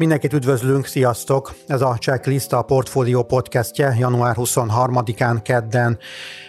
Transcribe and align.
Mindenkit 0.00 0.32
üdvözlünk, 0.32 0.86
sziasztok! 0.86 1.54
Ez 1.66 1.80
a 1.80 1.96
Checklist 1.98 2.52
a 2.52 2.62
Portfolio 2.62 3.22
podcastje 3.22 3.96
január 3.98 4.36
23-án 4.38 5.38
kedden. 5.42 5.98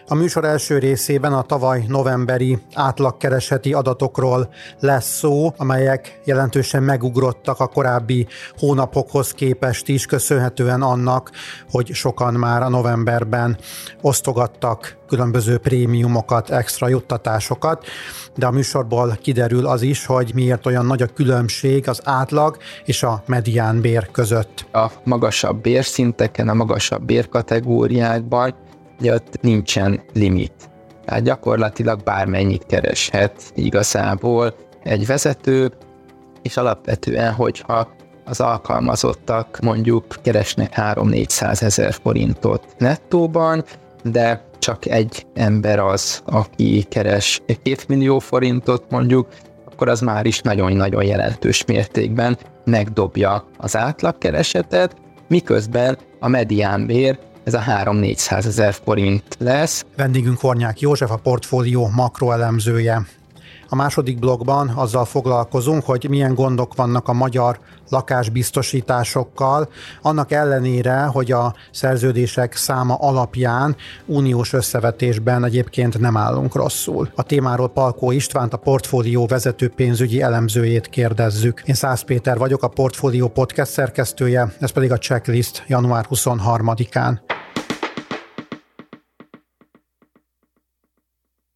A 0.08 0.16
műsor 0.16 0.46
első 0.46 0.78
részében 0.78 1.34
a 1.34 1.42
tavaly 1.42 1.83
novemberi 1.87 2.58
átlagkereseti 2.74 3.74
adatokról 3.74 4.50
lesz 4.79 5.18
szó, 5.18 5.54
amelyek 5.58 6.19
jelentősen 6.26 6.83
megugrottak 6.83 7.60
a 7.60 7.68
korábbi 7.68 8.28
hónapokhoz 8.58 9.32
képest 9.32 9.88
is, 9.88 10.06
köszönhetően 10.06 10.81
annak, 10.81 11.31
hogy 11.70 11.94
sokan 11.94 12.33
már 12.33 12.62
a 12.62 12.70
novemberben 12.70 13.58
osztogattak 14.02 14.99
különböző 15.12 15.58
prémiumokat, 15.58 16.49
extra 16.49 16.88
juttatásokat, 16.88 17.86
de 18.36 18.46
a 18.46 18.52
műsorból 18.52 19.18
kiderül 19.22 19.66
az 19.66 19.82
is, 19.82 20.05
hogy 20.05 20.32
miért 20.34 20.66
olyan 20.66 20.86
nagy 20.86 21.02
a 21.02 21.05
különbség 21.05 21.90
az 21.90 22.02
átlag 22.04 22.58
és 22.86 23.04
a 23.04 23.24
medián 23.41 23.81
bér 23.81 24.12
között. 24.12 24.66
A 24.72 24.91
magasabb 25.04 25.62
bérszinteken, 25.62 26.49
a 26.49 26.54
magasabb 26.54 27.04
bérkategóriákban 27.04 28.55
ugye 28.99 29.13
ott 29.13 29.41
nincsen 29.41 30.02
limit. 30.13 30.54
Tehát 31.05 31.23
gyakorlatilag 31.23 32.04
bármennyit 32.04 32.66
kereshet 32.66 33.52
igazából 33.55 34.55
egy 34.84 35.05
vezető, 35.05 35.72
és 36.41 36.58
alapvetően, 36.58 37.34
hogyha 37.34 37.90
az 38.26 38.40
alkalmazottak 38.40 39.60
mondjuk 39.62 40.05
keresnek 40.21 40.73
3-400 40.76 41.62
ezer 41.62 41.94
forintot 41.94 42.66
nettóban, 42.77 43.63
de 44.04 44.46
csak 44.60 44.85
egy 44.85 45.26
ember 45.34 45.80
az, 45.80 46.21
aki 46.26 46.85
keres 46.90 47.41
2 47.46 47.76
millió 47.88 48.20
forintot 48.20 48.84
mondjuk, 48.90 49.27
akkor 49.66 49.90
az 49.90 50.01
már 50.01 50.26
is 50.26 50.40
nagyon-nagyon 50.40 51.04
jelentős 51.04 51.66
mértékben 51.66 52.38
megdobja 52.65 53.45
az 53.57 53.77
átlagkeresetet, 53.77 54.95
miközben 55.27 55.98
a 56.20 56.27
mediánbér 56.27 57.20
ez 57.43 57.54
a 57.54 57.59
3-400 57.59 58.45
ezer 58.45 58.73
forint 58.73 59.23
lesz. 59.40 59.85
Vendégünk 59.95 60.40
Hornyák 60.40 60.79
József, 60.79 61.12
a 61.12 61.17
portfólió 61.17 61.89
makroelemzője. 61.95 63.01
A 63.74 63.76
második 63.76 64.19
blogban 64.19 64.69
azzal 64.75 65.05
foglalkozunk, 65.05 65.86
hogy 65.86 66.08
milyen 66.09 66.33
gondok 66.33 66.75
vannak 66.75 67.08
a 67.08 67.14
magyar 67.14 67.59
lakásbiztosításokkal, 67.89 69.69
annak 70.02 70.31
ellenére, 70.31 71.03
hogy 71.03 71.31
a 71.31 71.53
szerződések 71.72 72.55
száma 72.55 72.95
alapján 72.95 73.75
uniós 74.05 74.53
összevetésben 74.53 75.44
egyébként 75.44 76.00
nem 76.00 76.17
állunk 76.17 76.55
rosszul. 76.55 77.09
A 77.16 77.23
témáról 77.23 77.69
Palkó 77.69 78.11
Istvánt, 78.11 78.53
a 78.53 78.58
portfólió 78.58 79.25
vezető 79.25 79.69
pénzügyi 79.69 80.22
elemzőjét 80.22 80.88
kérdezzük. 80.88 81.61
Én 81.66 81.75
Szász 81.75 82.02
Péter 82.02 82.38
vagyok, 82.38 82.63
a 82.63 82.67
portfólió 82.67 83.28
podcast 83.28 83.72
szerkesztője, 83.72 84.53
ez 84.59 84.72
pedig 84.72 84.91
a 84.91 84.97
checklist 84.97 85.63
január 85.67 86.06
23-án. 86.09 87.19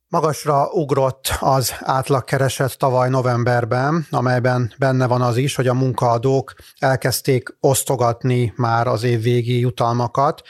Magasra 0.09 0.69
ugrott 0.71 1.33
az 1.39 1.73
átlagkereset 1.79 2.77
tavaly 2.77 3.09
novemberben, 3.09 4.07
amelyben 4.09 4.73
benne 4.77 5.07
van 5.07 5.21
az 5.21 5.37
is, 5.37 5.55
hogy 5.55 5.67
a 5.67 5.73
munkaadók 5.73 6.53
elkezdték 6.77 7.57
osztogatni 7.59 8.53
már 8.55 8.87
az 8.87 9.03
év 9.03 9.21
végi 9.21 9.59
jutalmakat. 9.59 10.41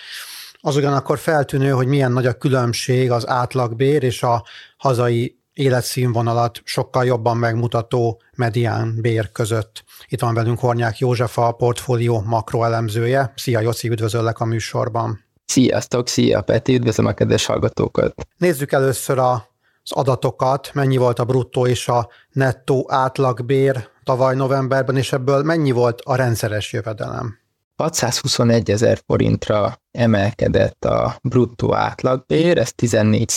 Az 0.59 0.75
ugyanakkor 0.75 1.17
feltűnő, 1.17 1.69
hogy 1.69 1.87
milyen 1.87 2.11
nagy 2.11 2.25
a 2.25 2.33
különbség 2.33 3.11
az 3.11 3.27
átlagbér 3.27 4.03
és 4.03 4.23
a 4.23 4.43
hazai 4.77 5.39
életszínvonalat 5.53 6.61
sokkal 6.63 7.05
jobban 7.05 7.37
megmutató 7.37 8.21
medián 8.35 8.97
bér 9.01 9.31
között. 9.31 9.83
Itt 10.07 10.21
van 10.21 10.33
velünk 10.33 10.59
Hornyák 10.59 10.97
József, 10.97 11.37
a 11.37 11.51
portfólió 11.51 12.21
makroelemzője. 12.21 13.33
Szia 13.35 13.59
Joci, 13.59 13.89
üdvözöllek 13.89 14.39
a 14.39 14.45
műsorban. 14.45 15.24
Sziasztok, 15.45 16.07
szia 16.07 16.41
Peti, 16.41 16.73
üdvözlöm 16.73 17.05
a 17.05 17.13
kedves 17.13 17.45
hallgatókat. 17.45 18.27
Nézzük 18.37 18.71
először 18.71 19.17
a 19.17 19.53
az 19.87 19.91
adatokat, 19.91 20.71
mennyi 20.73 20.97
volt 20.97 21.19
a 21.19 21.25
bruttó 21.25 21.67
és 21.67 21.87
a 21.87 22.09
nettó 22.31 22.85
átlagbér 22.89 23.89
tavaly 24.03 24.35
novemberben, 24.35 24.97
és 24.97 25.13
ebből 25.13 25.43
mennyi 25.43 25.71
volt 25.71 26.01
a 26.01 26.15
rendszeres 26.15 26.73
jövedelem? 26.73 27.37
621 27.75 28.71
ezer 28.71 28.99
forintra 29.05 29.81
emelkedett 29.91 30.85
a 30.85 31.17
bruttó 31.23 31.73
átlagbér, 31.73 32.57
ez 32.57 32.73
14 32.73 33.33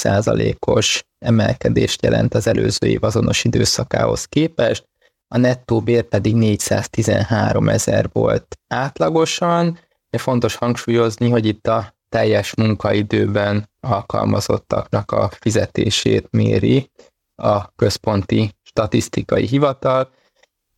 os 0.66 1.04
emelkedést 1.18 2.02
jelent 2.02 2.34
az 2.34 2.46
előző 2.46 2.86
év 2.86 3.04
azonos 3.04 3.44
időszakához 3.44 4.24
képest, 4.24 4.88
a 5.28 5.38
nettó 5.38 5.80
bér 5.80 6.02
pedig 6.02 6.34
413 6.34 7.68
ezer 7.68 8.08
volt 8.12 8.58
átlagosan, 8.68 9.78
de 10.10 10.18
fontos 10.18 10.54
hangsúlyozni, 10.54 11.30
hogy 11.30 11.46
itt 11.46 11.66
a 11.66 11.97
teljes 12.08 12.54
munkaidőben 12.54 13.70
alkalmazottaknak 13.80 15.12
a 15.12 15.30
fizetését 15.40 16.28
méri 16.30 16.90
a 17.34 17.74
központi 17.74 18.52
statisztikai 18.62 19.46
hivatal, 19.46 20.10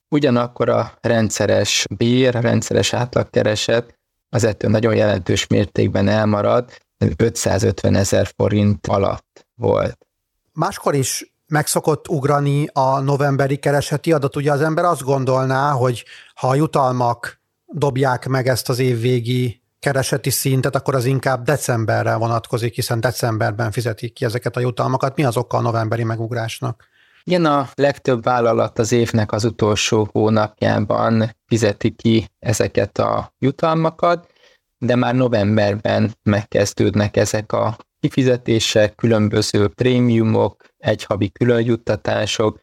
ugyanakkor 0.08 0.68
a 0.68 0.92
rendszeres 1.00 1.86
bér, 1.96 2.36
a 2.36 2.40
rendszeres 2.40 2.92
átlagkereset 2.92 3.98
az 4.28 4.44
ettől 4.44 4.70
nagyon 4.70 4.94
jelentős 4.94 5.46
mértékben 5.46 6.08
elmarad, 6.08 6.70
550 7.16 7.94
ezer 7.94 8.28
forint 8.36 8.86
alatt 8.86 9.46
volt. 9.54 10.06
Máskor 10.52 10.94
is 10.94 11.32
megszokott 11.46 12.08
ugrani 12.08 12.66
a 12.72 13.00
novemberi 13.00 13.56
kereseti 13.56 14.12
adat. 14.12 14.36
Ugye 14.36 14.52
az 14.52 14.60
ember 14.60 14.84
azt 14.84 15.02
gondolná, 15.02 15.70
hogy 15.70 16.04
ha 16.34 16.48
a 16.48 16.54
jutalmak 16.54 17.40
dobják 17.66 18.26
meg 18.26 18.46
ezt 18.46 18.68
az 18.68 18.78
évvégi 18.78 19.59
kereseti 19.80 20.30
szintet, 20.30 20.74
akkor 20.74 20.94
az 20.94 21.04
inkább 21.04 21.44
decemberre 21.44 22.14
vonatkozik, 22.14 22.74
hiszen 22.74 23.00
decemberben 23.00 23.70
fizetik 23.70 24.12
ki 24.12 24.24
ezeket 24.24 24.56
a 24.56 24.60
jutalmakat. 24.60 25.16
Mi 25.16 25.24
az 25.24 25.36
oka 25.36 25.56
a 25.56 25.60
novemberi 25.60 26.04
megugrásnak? 26.04 26.88
Igen, 27.24 27.44
a 27.44 27.68
legtöbb 27.74 28.22
vállalat 28.22 28.78
az 28.78 28.92
évnek 28.92 29.32
az 29.32 29.44
utolsó 29.44 30.08
hónapjában 30.12 31.36
fizeti 31.46 31.90
ki 31.90 32.28
ezeket 32.38 32.98
a 32.98 33.32
jutalmakat, 33.38 34.26
de 34.78 34.96
már 34.96 35.14
novemberben 35.14 36.14
megkezdődnek 36.22 37.16
ezek 37.16 37.52
a 37.52 37.76
kifizetések, 38.00 38.94
különböző 38.94 39.68
prémiumok, 39.68 40.64
egyhavi 40.78 41.30
különjuttatások, 41.30 42.60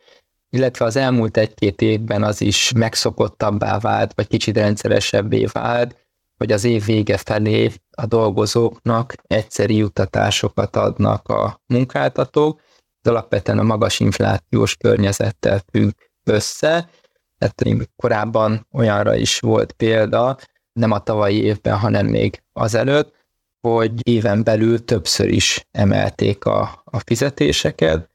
illetve 0.49 0.85
az 0.85 0.95
elmúlt 0.95 1.37
egy-két 1.37 1.81
évben 1.81 2.23
az 2.23 2.41
is 2.41 2.71
megszokottabbá 2.75 3.79
vált, 3.79 4.13
vagy 4.15 4.27
kicsit 4.27 4.57
rendszeresebbé 4.57 5.45
vált, 5.51 6.06
hogy 6.37 6.51
az 6.51 6.63
év 6.63 6.85
vége 6.85 7.17
felé 7.17 7.71
a 7.91 8.05
dolgozóknak 8.05 9.13
egyszeri 9.27 9.75
juttatásokat 9.75 10.75
adnak 10.75 11.27
a 11.29 11.61
munkáltatók, 11.65 12.61
ez 13.01 13.11
alapvetően 13.11 13.59
a 13.59 13.63
magas 13.63 13.99
inflációs 13.99 14.75
környezettel 14.75 15.61
függ 15.71 15.91
össze, 16.23 16.89
tehát 17.37 17.87
korábban 17.95 18.67
olyanra 18.71 19.15
is 19.15 19.39
volt 19.39 19.71
példa, 19.71 20.37
nem 20.73 20.91
a 20.91 21.03
tavalyi 21.03 21.43
évben, 21.43 21.77
hanem 21.77 22.05
még 22.05 22.43
azelőtt, 22.53 23.15
hogy 23.61 24.07
éven 24.07 24.43
belül 24.43 24.85
többször 24.85 25.27
is 25.27 25.67
emelték 25.71 26.45
a, 26.45 26.81
a 26.85 26.99
fizetéseket, 26.99 28.09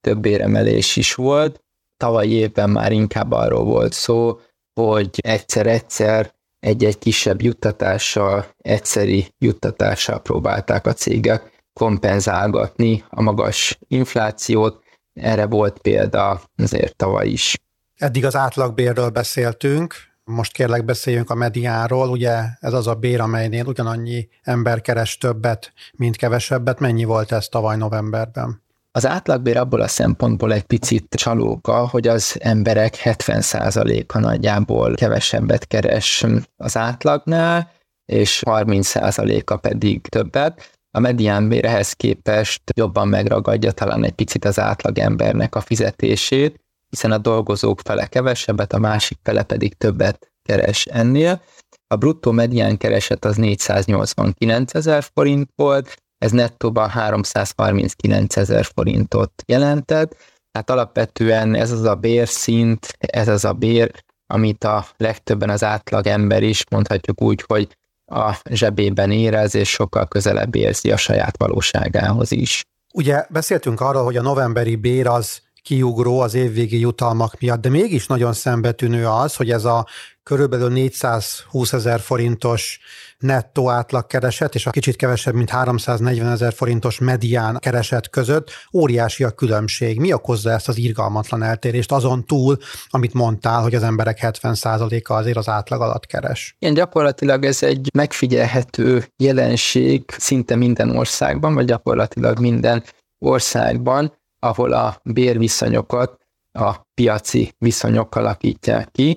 több 0.00 0.24
éremelés 0.24 0.96
is 0.96 1.14
volt. 1.14 1.62
Tavalyi 1.96 2.32
évben 2.32 2.70
már 2.70 2.92
inkább 2.92 3.32
arról 3.32 3.64
volt 3.64 3.92
szó, 3.92 4.40
hogy 4.74 5.10
egyszer-egyszer 5.20 6.34
egy-egy 6.60 6.98
kisebb 6.98 7.42
juttatással, 7.42 8.46
egyszeri 8.58 9.34
juttatással 9.38 10.20
próbálták 10.20 10.86
a 10.86 10.92
cégek 10.92 11.62
kompenzálgatni 11.72 13.04
a 13.08 13.22
magas 13.22 13.78
inflációt. 13.88 14.82
Erre 15.12 15.46
volt 15.46 15.78
példa 15.78 16.42
azért 16.56 16.96
tavaly 16.96 17.28
is. 17.28 17.56
Eddig 17.94 18.24
az 18.24 18.36
átlagbérről 18.36 19.10
beszéltünk, 19.10 19.94
most 20.24 20.52
kérlek 20.52 20.84
beszéljünk 20.84 21.30
a 21.30 21.34
mediáról, 21.34 22.08
ugye 22.08 22.42
ez 22.60 22.72
az 22.72 22.86
a 22.86 22.94
bér, 22.94 23.20
amelynél 23.20 23.66
ugyanannyi 23.66 24.28
ember 24.42 24.80
keres 24.80 25.16
többet, 25.16 25.72
mint 25.96 26.16
kevesebbet. 26.16 26.80
Mennyi 26.80 27.04
volt 27.04 27.32
ez 27.32 27.48
tavaly 27.48 27.76
novemberben? 27.76 28.62
Az 28.98 29.06
átlagbér 29.06 29.56
abból 29.56 29.80
a 29.80 29.88
szempontból 29.88 30.52
egy 30.52 30.62
picit 30.62 31.14
csalóka, 31.14 31.88
hogy 31.88 32.08
az 32.08 32.36
emberek 32.40 33.00
70%-a 33.04 34.18
nagyjából 34.18 34.94
kevesebbet 34.94 35.66
keres 35.66 36.26
az 36.56 36.76
átlagnál, 36.76 37.70
és 38.04 38.42
30%-a 38.46 39.56
pedig 39.56 40.00
többet. 40.06 40.70
A 40.90 41.00
mediánbér 41.00 41.86
képest 41.92 42.62
jobban 42.74 43.08
megragadja 43.08 43.72
talán 43.72 44.04
egy 44.04 44.12
picit 44.12 44.44
az 44.44 44.58
átlagembernek 44.58 45.54
a 45.54 45.60
fizetését, 45.60 46.60
hiszen 46.88 47.12
a 47.12 47.18
dolgozók 47.18 47.80
fele 47.80 48.06
kevesebbet, 48.06 48.72
a 48.72 48.78
másik 48.78 49.18
fele 49.22 49.42
pedig 49.42 49.74
többet 49.74 50.32
keres 50.42 50.86
ennél. 50.86 51.42
A 51.86 51.96
bruttó 51.96 52.30
medián 52.30 52.76
kereset 52.76 53.24
az 53.24 53.36
489 53.36 54.74
ezer 54.74 55.04
forint 55.14 55.50
volt, 55.56 55.96
ez 56.18 56.30
nettóban 56.30 56.88
339 56.88 58.36
ezer 58.36 58.64
forintot 58.64 59.32
jelentett, 59.46 60.16
tehát 60.52 60.70
alapvetően 60.70 61.54
ez 61.54 61.70
az 61.70 61.82
a 61.82 61.94
bérszint, 61.94 62.96
ez 62.98 63.28
az 63.28 63.44
a 63.44 63.52
bér, 63.52 64.04
amit 64.26 64.64
a 64.64 64.86
legtöbben 64.96 65.50
az 65.50 65.64
átlag 65.64 66.06
ember 66.06 66.42
is, 66.42 66.64
mondhatjuk 66.70 67.22
úgy, 67.22 67.44
hogy 67.46 67.76
a 68.06 68.40
zsebében 68.50 69.10
érez, 69.10 69.54
és 69.54 69.70
sokkal 69.70 70.06
közelebb 70.06 70.54
érzi 70.54 70.90
a 70.90 70.96
saját 70.96 71.36
valóságához 71.36 72.32
is. 72.32 72.64
Ugye 72.94 73.26
beszéltünk 73.30 73.80
arról, 73.80 74.04
hogy 74.04 74.16
a 74.16 74.22
novemberi 74.22 74.76
bér 74.76 75.06
az 75.06 75.42
kiugró 75.62 76.20
az 76.20 76.34
évvégi 76.34 76.78
jutalmak 76.78 77.40
miatt, 77.40 77.60
de 77.60 77.68
mégis 77.68 78.06
nagyon 78.06 78.32
szembetűnő 78.32 79.06
az, 79.06 79.36
hogy 79.36 79.50
ez 79.50 79.64
a 79.64 79.86
körülbelül 80.28 80.68
420 80.68 81.72
ezer 81.72 82.00
forintos 82.00 82.80
nettó 83.18 83.70
átlagkereset 83.70 84.54
és 84.54 84.66
a 84.66 84.70
kicsit 84.70 84.96
kevesebb, 84.96 85.34
mint 85.34 85.50
340 85.50 86.32
ezer 86.32 86.52
forintos 86.52 86.98
medián 86.98 87.56
kereset 87.60 88.10
között 88.10 88.50
óriási 88.72 89.24
a 89.24 89.30
különbség. 89.30 90.00
Mi 90.00 90.12
okozza 90.12 90.50
ezt 90.50 90.68
az 90.68 90.78
irgalmatlan 90.78 91.42
eltérést 91.42 91.92
azon 91.92 92.24
túl, 92.24 92.56
amit 92.88 93.14
mondtál, 93.14 93.62
hogy 93.62 93.74
az 93.74 93.82
emberek 93.82 94.18
70%-a 94.22 95.12
azért 95.12 95.36
az 95.36 95.48
átlag 95.48 95.80
alatt 95.80 96.06
keres? 96.06 96.56
Igen, 96.58 96.74
gyakorlatilag 96.74 97.44
ez 97.44 97.62
egy 97.62 97.88
megfigyelhető 97.94 99.04
jelenség 99.16 100.04
szinte 100.18 100.56
minden 100.56 100.96
országban, 100.96 101.54
vagy 101.54 101.66
gyakorlatilag 101.66 102.38
minden 102.38 102.84
országban, 103.18 104.12
ahol 104.38 104.72
a 104.72 105.00
bérviszonyokat 105.02 106.16
a 106.52 106.74
piaci 106.94 107.52
viszonyok 107.58 108.14
alakítják 108.14 108.90
ki. 108.90 109.16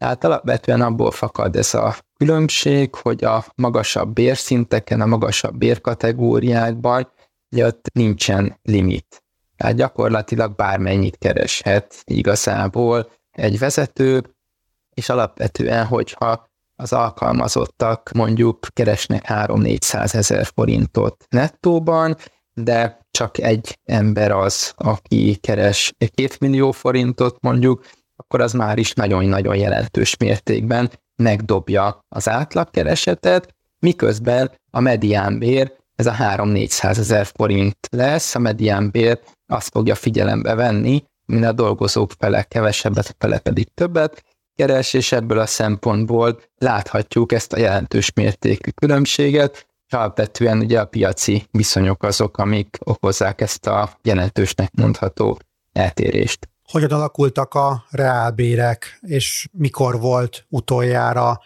Tehát 0.00 0.24
alapvetően 0.24 0.80
abból 0.80 1.10
fakad 1.10 1.56
ez 1.56 1.74
a 1.74 1.96
különbség, 2.16 2.94
hogy 2.94 3.24
a 3.24 3.44
magasabb 3.54 4.12
bérszinteken, 4.12 5.00
a 5.00 5.06
magasabb 5.06 5.56
bérkategóriákban 5.56 7.12
ugye 7.50 7.66
ott 7.66 7.86
nincsen 7.92 8.58
limit. 8.62 9.22
Tehát 9.56 9.74
gyakorlatilag 9.74 10.54
bármennyit 10.54 11.18
kereshet 11.18 12.02
igazából 12.04 13.10
egy 13.30 13.58
vezető, 13.58 14.34
és 14.94 15.08
alapvetően, 15.08 15.86
hogyha 15.86 16.48
az 16.76 16.92
alkalmazottak 16.92 18.10
mondjuk 18.14 18.66
keresnek 18.72 19.24
3-400 19.28 20.14
ezer 20.14 20.46
forintot 20.54 21.24
nettóban, 21.28 22.16
de 22.54 23.00
csak 23.10 23.38
egy 23.38 23.78
ember 23.84 24.30
az, 24.30 24.72
aki 24.76 25.34
keres 25.34 25.94
2 25.98 26.28
millió 26.40 26.70
forintot 26.70 27.36
mondjuk, 27.40 27.84
akkor 28.20 28.40
az 28.40 28.52
már 28.52 28.78
is 28.78 28.92
nagyon-nagyon 28.92 29.56
jelentős 29.56 30.16
mértékben 30.16 30.90
megdobja 31.16 32.04
az 32.08 32.28
átlagkeresetet, 32.28 33.54
miközben 33.78 34.50
a 34.70 34.80
mediánbér 34.80 35.72
ez 35.96 36.06
a 36.06 36.12
3-400 36.12 36.98
ezer 36.98 37.26
forint 37.26 37.76
lesz, 37.90 38.34
a 38.34 38.38
mediánbér 38.38 39.20
azt 39.46 39.70
fogja 39.70 39.94
figyelembe 39.94 40.54
venni, 40.54 41.04
mint 41.26 41.44
a 41.44 41.52
dolgozók 41.52 42.10
fele 42.18 42.42
kevesebbet, 42.42 43.08
a 43.08 43.14
fele 43.18 43.38
pedig 43.38 43.74
többet 43.74 44.24
keres, 44.54 44.92
és 44.92 45.12
ebből 45.12 45.38
a 45.38 45.46
szempontból 45.46 46.40
láthatjuk 46.58 47.32
ezt 47.32 47.52
a 47.52 47.58
jelentős 47.58 48.12
mértékű 48.12 48.70
különbséget, 48.70 49.66
és 49.86 49.92
alapvetően 49.92 50.58
ugye 50.58 50.80
a 50.80 50.84
piaci 50.84 51.46
viszonyok 51.50 52.02
azok, 52.02 52.38
amik 52.38 52.78
okozzák 52.84 53.40
ezt 53.40 53.66
a 53.66 53.90
jelentősnek 54.02 54.70
mondható 54.74 55.38
eltérést 55.72 56.48
hogyan 56.70 56.90
alakultak 56.90 57.54
a 57.54 57.84
reálbérek, 57.90 58.98
és 59.00 59.48
mikor 59.52 60.00
volt 60.00 60.44
utoljára 60.48 61.40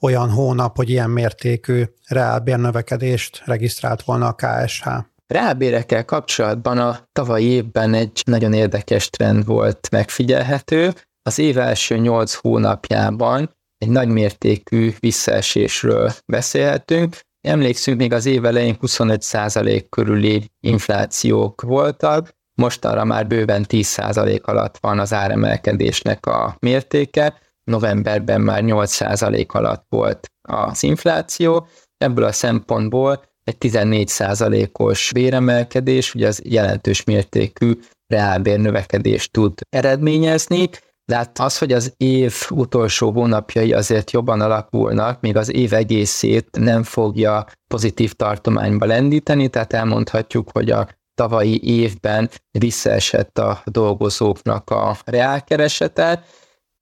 olyan 0.00 0.30
hónap, 0.30 0.76
hogy 0.76 0.90
ilyen 0.90 1.10
mértékű 1.10 1.84
reálbérnövekedést 2.06 3.42
regisztrált 3.44 4.02
volna 4.02 4.26
a 4.26 4.34
KSH? 4.34 4.88
Reálbérekkel 5.26 6.04
kapcsolatban 6.04 6.78
a 6.78 7.08
tavalyi 7.12 7.44
évben 7.44 7.94
egy 7.94 8.22
nagyon 8.26 8.52
érdekes 8.52 9.08
trend 9.10 9.44
volt 9.44 9.88
megfigyelhető. 9.90 10.92
Az 11.22 11.38
év 11.38 11.58
első 11.58 11.96
nyolc 11.96 12.34
hónapjában 12.34 13.56
egy 13.78 13.88
nagymértékű 13.88 14.92
visszaesésről 14.98 16.12
beszélhetünk. 16.26 17.20
Emlékszünk, 17.40 17.98
még 17.98 18.12
az 18.12 18.26
év 18.26 18.44
elején 18.44 18.76
25% 18.80 19.84
körüli 19.88 20.50
inflációk 20.60 21.62
voltak, 21.62 22.38
mostanra 22.60 23.04
már 23.04 23.26
bőven 23.26 23.64
10% 23.68 24.42
alatt 24.42 24.78
van 24.80 24.98
az 24.98 25.12
áremelkedésnek 25.12 26.26
a 26.26 26.56
mértéke, 26.58 27.38
novemberben 27.64 28.40
már 28.40 28.62
8% 28.64 29.46
alatt 29.46 29.84
volt 29.88 30.26
az 30.48 30.82
infláció, 30.82 31.66
ebből 31.96 32.24
a 32.24 32.32
szempontból 32.32 33.22
egy 33.44 33.56
14%-os 33.60 35.10
béremelkedés, 35.12 36.14
ugye 36.14 36.26
az 36.26 36.42
jelentős 36.44 37.04
mértékű 37.04 37.78
reálbér 38.06 38.58
növekedést 38.58 39.32
tud 39.32 39.52
eredményezni, 39.68 40.68
de 41.04 41.16
hát 41.16 41.38
az, 41.38 41.58
hogy 41.58 41.72
az 41.72 41.94
év 41.96 42.34
utolsó 42.50 43.10
hónapjai 43.10 43.72
azért 43.72 44.10
jobban 44.10 44.40
alakulnak, 44.40 45.20
még 45.20 45.36
az 45.36 45.54
év 45.54 45.72
egészét 45.72 46.48
nem 46.58 46.82
fogja 46.82 47.44
pozitív 47.66 48.12
tartományba 48.12 48.86
lendíteni, 48.86 49.48
tehát 49.48 49.72
elmondhatjuk, 49.72 50.50
hogy 50.52 50.70
a 50.70 50.88
tavalyi 51.20 51.60
évben 51.62 52.30
visszaesett 52.50 53.38
a 53.38 53.62
dolgozóknak 53.64 54.70
a 54.70 54.96
reálkeresete. 55.04 56.24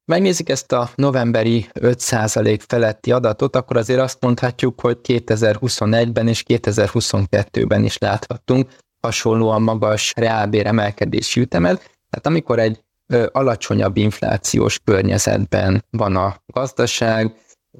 Megnézik 0.05 0.49
ezt 0.49 0.71
a 0.71 0.89
novemberi 0.95 1.69
5% 1.73 2.59
feletti 2.67 3.11
adatot, 3.11 3.55
akkor 3.55 3.77
azért 3.77 3.99
azt 3.99 4.21
mondhatjuk, 4.21 4.81
hogy 4.81 4.97
2021-ben 5.03 6.27
és 6.27 6.43
2022-ben 6.47 7.83
is 7.83 7.97
láthattunk 7.97 8.69
hasonlóan 9.01 9.61
magas 9.61 10.13
reálbéremelkedési 10.15 11.39
ütemet. 11.39 11.77
Tehát 12.09 12.25
amikor 12.25 12.59
egy 12.59 12.83
ö, 13.07 13.27
alacsonyabb 13.31 13.97
inflációs 13.97 14.79
környezetben 14.83 15.85
van 15.89 16.15
a 16.15 16.35
gazdaság, 16.53 17.35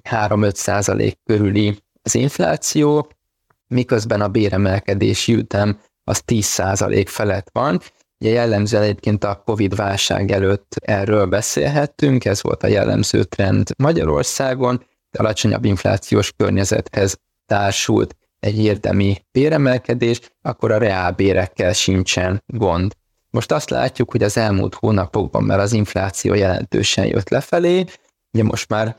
3-5 0.09 1.13
körüli 1.23 1.83
az 2.01 2.15
infláció, 2.15 3.11
miközben 3.67 4.21
a 4.21 4.27
béremelkedési 4.27 5.33
ütem 5.33 5.79
az 6.09 6.21
10% 6.25 7.05
felett 7.07 7.49
van. 7.51 7.81
Ugye 8.19 8.31
jellemzően 8.31 8.83
egyébként 8.83 9.23
a 9.23 9.41
Covid 9.45 9.75
válság 9.75 10.31
előtt 10.31 10.75
erről 10.79 11.25
beszélhettünk, 11.25 12.25
ez 12.25 12.41
volt 12.41 12.63
a 12.63 12.67
jellemző 12.67 13.23
trend 13.23 13.69
Magyarországon, 13.77 14.85
de 15.11 15.19
alacsonyabb 15.19 15.65
inflációs 15.65 16.33
környezethez 16.37 17.17
társult 17.45 18.15
egy 18.39 18.63
érdemi 18.63 19.25
béremelkedés, 19.31 20.19
akkor 20.41 20.71
a 20.71 20.77
reálbérekkel 20.77 21.73
sincsen 21.73 22.43
gond. 22.45 22.93
Most 23.29 23.51
azt 23.51 23.69
látjuk, 23.69 24.11
hogy 24.11 24.23
az 24.23 24.37
elmúlt 24.37 24.75
hónapokban 24.75 25.43
már 25.43 25.59
az 25.59 25.73
infláció 25.73 26.33
jelentősen 26.33 27.05
jött 27.05 27.29
lefelé, 27.29 27.85
ugye 28.33 28.43
most 28.43 28.69
már 28.69 28.95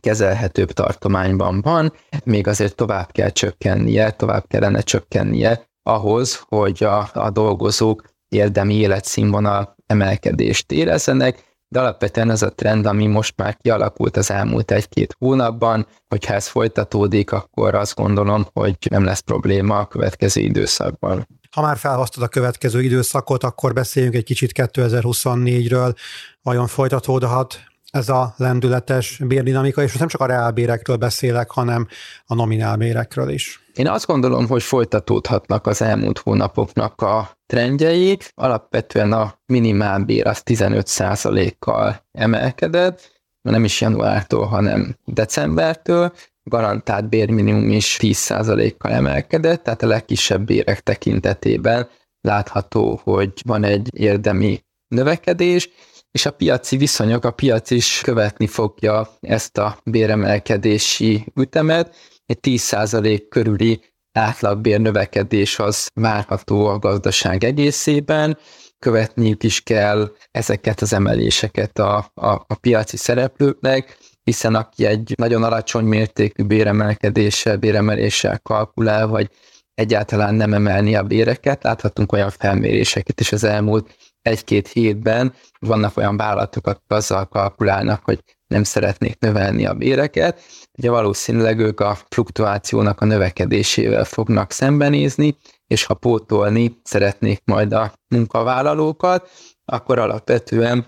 kezelhetőbb 0.00 0.72
tartományban 0.72 1.60
van, 1.60 1.92
még 2.24 2.46
azért 2.46 2.74
tovább 2.74 3.12
kell 3.12 3.30
csökkennie, 3.30 4.10
tovább 4.10 4.44
kellene 4.46 4.80
csökkennie 4.80 5.67
ahhoz, 5.88 6.44
hogy 6.48 6.84
a, 6.84 7.10
a 7.12 7.30
dolgozók 7.30 8.02
érdemi 8.28 8.74
életszínvonal 8.74 9.76
emelkedést 9.86 10.72
érezzenek, 10.72 11.46
de 11.68 11.80
alapvetően 11.80 12.30
ez 12.30 12.42
a 12.42 12.54
trend, 12.54 12.86
ami 12.86 13.06
most 13.06 13.36
már 13.36 13.56
kialakult 13.56 14.16
az 14.16 14.30
elmúlt 14.30 14.70
egy-két 14.70 15.16
hónapban, 15.18 15.86
hogyha 16.08 16.34
ez 16.34 16.46
folytatódik, 16.46 17.32
akkor 17.32 17.74
azt 17.74 17.94
gondolom, 17.94 18.46
hogy 18.52 18.76
nem 18.90 19.04
lesz 19.04 19.20
probléma 19.20 19.78
a 19.78 19.86
következő 19.86 20.40
időszakban. 20.40 21.26
Ha 21.50 21.62
már 21.62 21.76
felhoztad 21.76 22.22
a 22.22 22.28
következő 22.28 22.82
időszakot, 22.82 23.44
akkor 23.44 23.72
beszéljünk 23.72 24.14
egy 24.14 24.24
kicsit 24.24 24.52
2024-ről. 24.54 25.94
Vajon 26.42 26.66
folytatódhat 26.66 27.60
ez 27.90 28.08
a 28.08 28.34
lendületes 28.36 29.20
bérdinamika, 29.24 29.82
és 29.82 29.86
most 29.86 29.98
nem 29.98 30.08
csak 30.08 30.20
a 30.20 30.26
reálbérekről 30.26 30.96
beszélek, 30.96 31.50
hanem 31.50 31.86
a 32.26 32.34
nominálbérekről 32.34 33.28
is. 33.28 33.60
Én 33.74 33.88
azt 33.88 34.06
gondolom, 34.06 34.46
hogy 34.46 34.62
folytatódhatnak 34.62 35.66
az 35.66 35.82
elmúlt 35.82 36.18
hónapoknak 36.18 37.02
a 37.02 37.30
trendjei. 37.46 38.18
Alapvetően 38.34 39.12
a 39.12 39.40
minimálbér 39.46 40.26
az 40.26 40.42
15%-kal 40.44 42.06
emelkedett, 42.12 43.16
nem 43.40 43.64
is 43.64 43.80
januártól, 43.80 44.46
hanem 44.46 44.96
decembertől, 45.04 46.12
garantált 46.42 47.08
bérminimum 47.08 47.70
is 47.70 47.98
10%-kal 48.00 48.92
emelkedett, 48.92 49.62
tehát 49.62 49.82
a 49.82 49.86
legkisebb 49.86 50.44
bérek 50.44 50.80
tekintetében 50.80 51.88
látható, 52.20 53.00
hogy 53.02 53.32
van 53.44 53.64
egy 53.64 53.88
érdemi 53.92 54.64
növekedés, 54.88 55.70
és 56.10 56.26
a 56.26 56.30
piaci 56.30 56.76
viszonyok, 56.76 57.24
a 57.24 57.30
piac 57.30 57.70
is 57.70 58.00
követni 58.00 58.46
fogja 58.46 59.08
ezt 59.20 59.58
a 59.58 59.78
béremelkedési 59.84 61.26
ütemet. 61.34 61.96
Egy 62.26 62.38
10% 62.42 63.22
körüli 63.28 63.80
átlagbérnövekedés 64.12 65.58
az 65.58 65.88
várható 65.94 66.66
a 66.66 66.78
gazdaság 66.78 67.44
egészében, 67.44 68.38
követniük 68.78 69.42
is 69.42 69.60
kell 69.60 70.12
ezeket 70.30 70.80
az 70.80 70.92
emeléseket 70.92 71.78
a, 71.78 71.96
a, 72.14 72.28
a 72.46 72.54
piaci 72.60 72.96
szereplőknek, 72.96 73.98
hiszen 74.24 74.54
aki 74.54 74.84
egy 74.86 75.14
nagyon 75.16 75.42
alacsony 75.42 75.84
mértékű 75.84 76.42
béremelkedéssel, 76.42 77.56
béremeléssel 77.56 78.38
kalkulál, 78.38 79.06
vagy 79.06 79.30
egyáltalán 79.74 80.34
nem 80.34 80.54
emelni 80.54 80.94
a 80.94 81.02
béreket. 81.02 81.62
Láthatunk 81.62 82.12
olyan 82.12 82.30
felméréseket 82.30 83.20
is 83.20 83.32
az 83.32 83.44
elmúlt 83.44 83.96
egy-két 84.28 84.68
hétben, 84.68 85.34
vannak 85.58 85.96
olyan 85.96 86.16
vállalatok, 86.16 86.66
akik 86.66 86.82
azzal 86.88 87.26
kalkulálnak, 87.26 88.04
hogy 88.04 88.24
nem 88.46 88.62
szeretnék 88.62 89.18
növelni 89.18 89.66
a 89.66 89.74
béreket. 89.74 90.40
Ugye 90.78 90.90
valószínűleg 90.90 91.58
ők 91.58 91.80
a 91.80 91.98
fluktuációnak 92.08 93.00
a 93.00 93.04
növekedésével 93.04 94.04
fognak 94.04 94.52
szembenézni, 94.52 95.36
és 95.66 95.84
ha 95.84 95.94
pótolni 95.94 96.80
szeretnék 96.82 97.42
majd 97.44 97.72
a 97.72 97.92
munkavállalókat, 98.08 99.30
akkor 99.64 99.98
alapvetően 99.98 100.86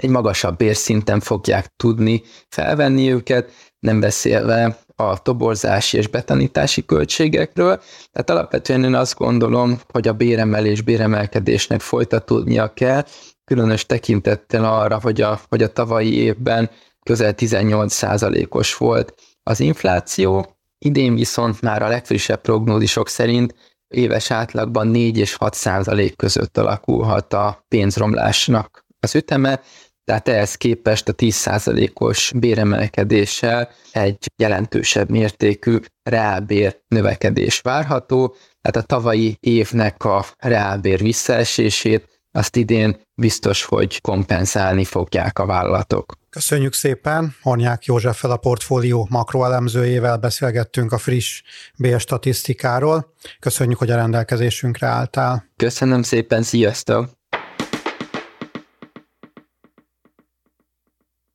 egy 0.00 0.10
magasabb 0.10 0.56
bérszinten 0.56 1.20
fogják 1.20 1.72
tudni 1.76 2.22
felvenni 2.48 3.12
őket, 3.12 3.50
nem 3.78 4.00
beszélve 4.00 4.78
a 4.96 5.22
toborzási 5.22 5.96
és 5.96 6.08
betanítási 6.08 6.84
költségekről. 6.84 7.82
Tehát 8.12 8.30
alapvetően 8.30 8.84
én 8.84 8.94
azt 8.94 9.16
gondolom, 9.16 9.80
hogy 9.88 10.08
a 10.08 10.12
béremelés, 10.12 10.80
béremelkedésnek 10.80 11.80
folytatódnia 11.80 12.72
kell, 12.72 13.04
különös 13.44 13.86
tekintettel 13.86 14.64
arra, 14.64 14.98
hogy 15.00 15.20
a, 15.20 15.40
hogy 15.48 15.62
a 15.62 15.72
tavalyi 15.72 16.14
évben 16.14 16.70
közel 17.02 17.34
18%-os 17.36 18.76
volt 18.76 19.14
az 19.42 19.60
infláció, 19.60 20.56
idén 20.78 21.14
viszont 21.14 21.60
már 21.60 21.82
a 21.82 21.88
legfrissebb 21.88 22.40
prognózisok 22.40 23.08
szerint 23.08 23.54
éves 23.88 24.30
átlagban 24.30 24.88
4 24.88 25.18
és 25.18 25.34
6 25.34 25.54
százalék 25.54 26.16
között 26.16 26.58
alakulhat 26.58 27.32
a 27.32 27.64
pénzromlásnak 27.68 28.85
az 29.06 29.14
üteme, 29.14 29.60
tehát 30.04 30.28
ehhez 30.28 30.54
képest 30.54 31.08
a 31.08 31.14
10%-os 31.14 32.32
béremelkedéssel 32.36 33.70
egy 33.92 34.18
jelentősebb 34.36 35.10
mértékű 35.10 35.78
reálbér 36.02 36.80
növekedés 36.88 37.60
várható, 37.60 38.36
tehát 38.60 38.76
a 38.76 38.94
tavalyi 38.94 39.36
évnek 39.40 40.04
a 40.04 40.24
reálbér 40.38 41.00
visszaesését 41.02 42.20
azt 42.32 42.56
idén 42.56 43.00
biztos, 43.14 43.64
hogy 43.64 44.00
kompenzálni 44.00 44.84
fogják 44.84 45.38
a 45.38 45.46
vállalatok. 45.46 46.12
Köszönjük 46.30 46.74
szépen. 46.74 47.34
Hornyák 47.42 47.84
Józseffel 47.84 48.30
a 48.30 48.36
portfólió 48.36 49.06
makroelemzőjével 49.10 50.16
beszélgettünk 50.16 50.92
a 50.92 50.98
friss 50.98 51.42
bér 51.78 52.00
statisztikáról. 52.00 53.12
Köszönjük, 53.38 53.78
hogy 53.78 53.90
a 53.90 53.96
rendelkezésünkre 53.96 54.86
álltál. 54.86 55.44
Köszönöm 55.56 56.02
szépen, 56.02 56.42
sziasztok! 56.42 57.16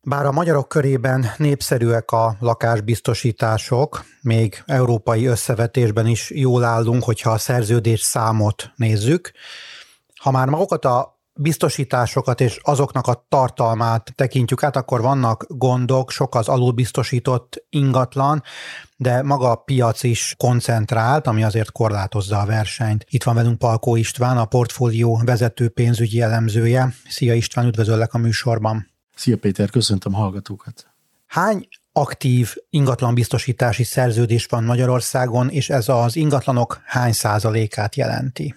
Bár 0.04 0.26
a 0.26 0.32
magyarok 0.32 0.68
körében 0.68 1.26
népszerűek 1.36 2.10
a 2.10 2.36
lakásbiztosítások, 2.40 4.04
még 4.20 4.62
európai 4.66 5.26
összevetésben 5.26 6.06
is 6.06 6.30
jól 6.30 6.64
állunk, 6.64 7.04
hogyha 7.04 7.30
a 7.30 7.38
szerződés 7.38 8.00
számot 8.00 8.70
nézzük. 8.76 9.32
Ha 10.20 10.30
már 10.30 10.48
magukat 10.48 10.84
a 10.84 11.20
biztosításokat 11.34 12.40
és 12.40 12.58
azoknak 12.62 13.06
a 13.06 13.26
tartalmát 13.28 14.12
tekintjük 14.14 14.62
át, 14.62 14.76
akkor 14.76 15.00
vannak 15.00 15.44
gondok, 15.48 16.10
sok 16.10 16.34
az 16.34 16.48
alulbiztosított 16.48 17.64
ingatlan, 17.68 18.42
de 18.96 19.22
maga 19.22 19.50
a 19.50 19.56
piac 19.56 20.02
is 20.02 20.34
koncentrált, 20.38 21.26
ami 21.26 21.44
azért 21.44 21.72
korlátozza 21.72 22.38
a 22.38 22.46
versenyt. 22.46 23.06
Itt 23.08 23.22
van 23.22 23.34
velünk 23.34 23.58
Palkó 23.58 23.96
István, 23.96 24.36
a 24.36 24.44
portfólió 24.44 25.20
vezető 25.24 25.68
pénzügyi 25.68 26.20
elemzője. 26.20 26.94
Szia 27.08 27.34
István, 27.34 27.66
üdvözöllek 27.66 28.14
a 28.14 28.18
műsorban! 28.18 28.91
Szia 29.14 29.36
Péter, 29.36 29.70
köszöntöm 29.70 30.12
hallgatókat. 30.12 30.86
Hány 31.26 31.68
aktív 31.92 32.54
ingatlanbiztosítási 32.70 33.84
szerződés 33.84 34.46
van 34.46 34.64
Magyarországon, 34.64 35.48
és 35.50 35.70
ez 35.70 35.88
az 35.88 36.16
ingatlanok 36.16 36.80
hány 36.84 37.12
százalékát 37.12 37.96
jelenti? 37.96 38.54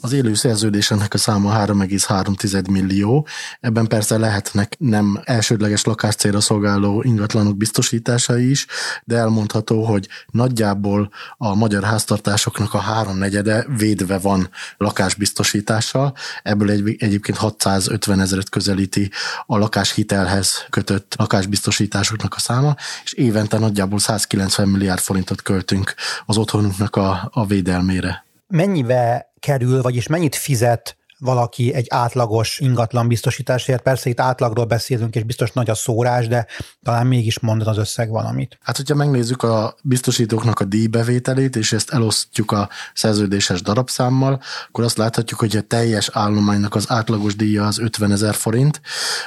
Az 0.00 0.12
élő 0.12 0.34
szerződésennek 0.34 1.14
a 1.14 1.18
száma 1.18 1.66
3,3 1.66 2.70
millió, 2.70 3.26
ebben 3.60 3.86
persze 3.86 4.18
lehetnek 4.18 4.76
nem 4.78 5.20
elsődleges 5.24 5.84
lakáscélra 5.84 6.40
szolgáló 6.40 7.02
ingatlanok 7.02 7.56
biztosításai 7.56 8.50
is, 8.50 8.66
de 9.04 9.16
elmondható, 9.16 9.84
hogy 9.84 10.08
nagyjából 10.30 11.10
a 11.36 11.54
magyar 11.54 11.82
háztartásoknak 11.82 12.74
a 12.74 12.78
háromnegyede 12.78 13.66
védve 13.76 14.18
van 14.18 14.48
lakásbiztosítással, 14.76 16.14
ebből 16.42 16.70
egy, 16.70 16.96
egyébként 16.98 17.38
650 17.38 18.20
ezeret 18.20 18.48
közelíti 18.48 19.10
a 19.46 19.58
lakáshitelhez 19.58 20.66
kötött 20.70 21.14
lakásbiztosításoknak 21.18 22.34
a 22.34 22.38
száma, 22.38 22.74
és 23.04 23.12
évente 23.12 23.58
nagyjából 23.58 23.98
190 23.98 24.68
milliárd 24.68 25.00
forintot 25.00 25.42
költünk 25.42 25.94
az 26.26 26.36
otthonunknak 26.36 26.96
a, 26.96 27.28
a 27.32 27.46
védelmére. 27.46 28.24
Mennyibe 28.46 29.31
kerül, 29.42 29.82
vagyis 29.82 30.06
mennyit 30.06 30.34
fizet 30.36 30.96
valaki 31.22 31.74
egy 31.74 31.86
átlagos 31.90 32.58
ingatlan 32.58 33.08
biztosításért. 33.08 33.82
Persze 33.82 34.10
itt 34.10 34.20
átlagról 34.20 34.64
beszélünk, 34.64 35.14
és 35.14 35.22
biztos 35.22 35.52
nagy 35.52 35.70
a 35.70 35.74
szórás, 35.74 36.28
de 36.28 36.46
talán 36.82 37.06
mégis 37.06 37.38
mondod 37.38 37.66
az 37.66 37.78
összeg 37.78 38.10
valamit. 38.10 38.58
Hát, 38.62 38.76
hogyha 38.76 38.94
megnézzük 38.94 39.42
a 39.42 39.76
biztosítóknak 39.82 40.60
a 40.60 40.64
díjbevételét, 40.64 41.56
és 41.56 41.72
ezt 41.72 41.90
elosztjuk 41.90 42.52
a 42.52 42.68
szerződéses 42.94 43.62
darabszámmal, 43.62 44.40
akkor 44.68 44.84
azt 44.84 44.96
láthatjuk, 44.96 45.40
hogy 45.40 45.56
a 45.56 45.60
teljes 45.60 46.10
állománynak 46.12 46.74
az 46.74 46.84
átlagos 46.88 47.36
díja 47.36 47.66
az 47.66 47.78
50 47.78 48.12
ezer 48.12 48.34
forint, 48.34 48.80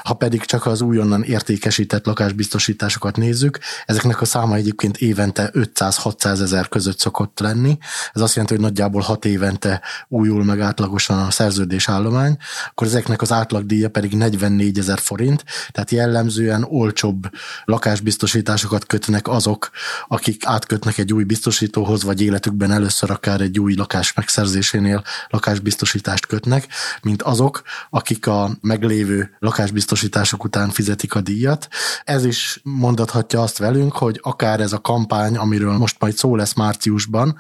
ha 0.04 0.14
pedig 0.14 0.42
csak 0.42 0.66
az 0.66 0.82
újonnan 0.82 1.24
értékesített 1.24 2.06
lakásbiztosításokat 2.06 3.16
nézzük, 3.16 3.60
ezeknek 3.86 4.22
a 4.22 4.26
száma 4.26 4.56
egyébként 4.56 4.98
évente 4.98 5.52
500-600 5.54 6.42
ezer 6.42 6.68
között 6.68 7.00
szokott 7.00 7.40
lenni. 7.40 7.78
Ez 8.14 8.22
azt 8.22 8.36
jelenti, 8.36 8.56
hogy 8.56 8.64
nagyjából 8.64 9.02
6 9.02 9.26
évente 9.26 9.82
újul 10.08 10.44
meg 10.44 10.60
átlagosan 10.60 11.20
a 11.20 11.32
szerződés 11.32 11.85
állomány, 11.88 12.38
akkor 12.70 12.88
ezeknek 12.88 13.22
az 13.22 13.32
átlagdíja 13.32 13.90
pedig 13.90 14.16
44 14.16 14.80
ezer 14.80 15.00
forint, 15.00 15.44
tehát 15.72 15.92
jellemzően 15.92 16.64
olcsóbb 16.64 17.30
lakásbiztosításokat 17.66 18.86
kötnek 18.86 19.28
azok, 19.28 19.70
akik 20.08 20.46
átkötnek 20.46 20.98
egy 20.98 21.14
új 21.14 21.24
biztosítóhoz, 21.24 22.04
vagy 22.04 22.22
életükben 22.22 22.72
először 22.72 23.12
akár 23.12 23.42
egy 23.42 23.60
új 23.60 23.74
lakás 23.76 24.14
megszerzésénél 24.14 25.04
lakásbiztosítást 25.30 26.26
kötnek, 26.26 26.68
mint 27.02 27.22
azok, 27.22 27.62
akik 27.90 28.28
a 28.28 28.50
meglévő 28.62 29.36
lakásbiztosítások 29.40 30.44
után 30.44 30.70
fizetik 30.70 31.16
a 31.16 31.22
díjat. 31.22 31.68
Ez 32.04 32.26
is 32.26 32.60
mondathatja 32.64 33.42
azt 33.42 33.58
velünk, 33.58 33.94
hogy 33.94 34.20
akár 34.24 34.60
ez 34.60 34.74
a 34.74 34.82
kampány, 34.82 35.38
amiről 35.38 35.78
most 35.78 35.96
majd 36.00 36.18
szó 36.18 36.36
lesz 36.36 36.54
márciusban, 36.54 37.38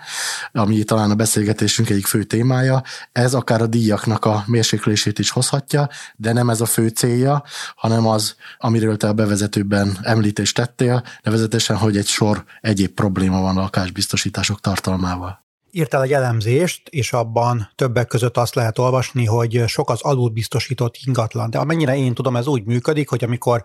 ami 0.51 0.83
talán 0.83 1.11
a 1.11 1.15
beszélgetésünk 1.15 1.89
egyik 1.89 2.05
fő 2.05 2.23
témája, 2.23 2.83
ez 3.11 3.33
akár 3.33 3.61
a 3.61 3.67
díjaknak 3.67 4.25
a 4.25 4.34
mérséklését 4.47 5.19
is 5.19 5.29
hozhatja, 5.29 5.89
de 6.15 6.33
nem 6.33 6.49
ez 6.49 6.61
a 6.61 6.65
fő 6.65 6.87
célja, 6.87 7.43
hanem 7.75 8.07
az, 8.07 8.35
amiről 8.57 8.97
te 8.97 9.07
a 9.07 9.13
bevezetőben 9.13 9.97
említést 10.01 10.55
tettél, 10.55 11.03
nevezetesen, 11.23 11.77
hogy 11.77 11.97
egy 11.97 12.07
sor 12.07 12.43
egyéb 12.61 12.91
probléma 12.91 13.41
van 13.41 13.57
a 13.57 13.61
lakásbiztosítások 13.61 14.59
tartalmával 14.59 15.44
írtál 15.75 16.03
egy 16.03 16.13
elemzést, 16.13 16.87
és 16.89 17.13
abban 17.13 17.71
többek 17.75 18.07
között 18.07 18.37
azt 18.37 18.55
lehet 18.55 18.79
olvasni, 18.79 19.25
hogy 19.25 19.63
sok 19.67 19.89
az 19.89 20.01
alulbiztosított 20.01 20.95
ingatlan. 21.05 21.49
De 21.49 21.57
amennyire 21.57 21.97
én 21.97 22.13
tudom, 22.13 22.35
ez 22.35 22.47
úgy 22.47 22.63
működik, 22.63 23.09
hogy 23.09 23.23
amikor 23.23 23.63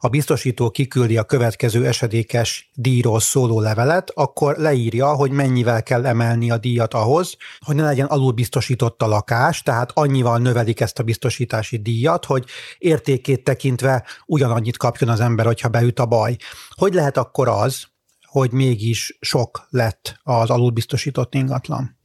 a 0.00 0.08
biztosító 0.08 0.70
kiküldi 0.70 1.16
a 1.16 1.24
következő 1.24 1.86
esedékes 1.86 2.70
díjról 2.74 3.20
szóló 3.20 3.60
levelet, 3.60 4.10
akkor 4.14 4.56
leírja, 4.56 5.14
hogy 5.14 5.30
mennyivel 5.30 5.82
kell 5.82 6.06
emelni 6.06 6.50
a 6.50 6.58
díjat 6.58 6.94
ahhoz, 6.94 7.36
hogy 7.60 7.76
ne 7.76 7.84
legyen 7.84 8.06
alulbiztosított 8.06 9.02
a 9.02 9.06
lakás, 9.06 9.62
tehát 9.62 9.90
annyival 9.94 10.38
növelik 10.38 10.80
ezt 10.80 10.98
a 10.98 11.02
biztosítási 11.02 11.76
díjat, 11.76 12.24
hogy 12.24 12.44
értékét 12.78 13.44
tekintve 13.44 14.04
ugyanannyit 14.26 14.76
kapjon 14.76 15.10
az 15.10 15.20
ember, 15.20 15.46
hogyha 15.46 15.68
beüt 15.68 15.98
a 15.98 16.06
baj. 16.06 16.36
Hogy 16.70 16.94
lehet 16.94 17.16
akkor 17.16 17.48
az, 17.48 17.90
hogy 18.32 18.52
mégis 18.52 19.16
sok 19.20 19.66
lett 19.70 20.20
az 20.22 20.50
alulbiztosított 20.50 21.34
ingatlan. 21.34 21.98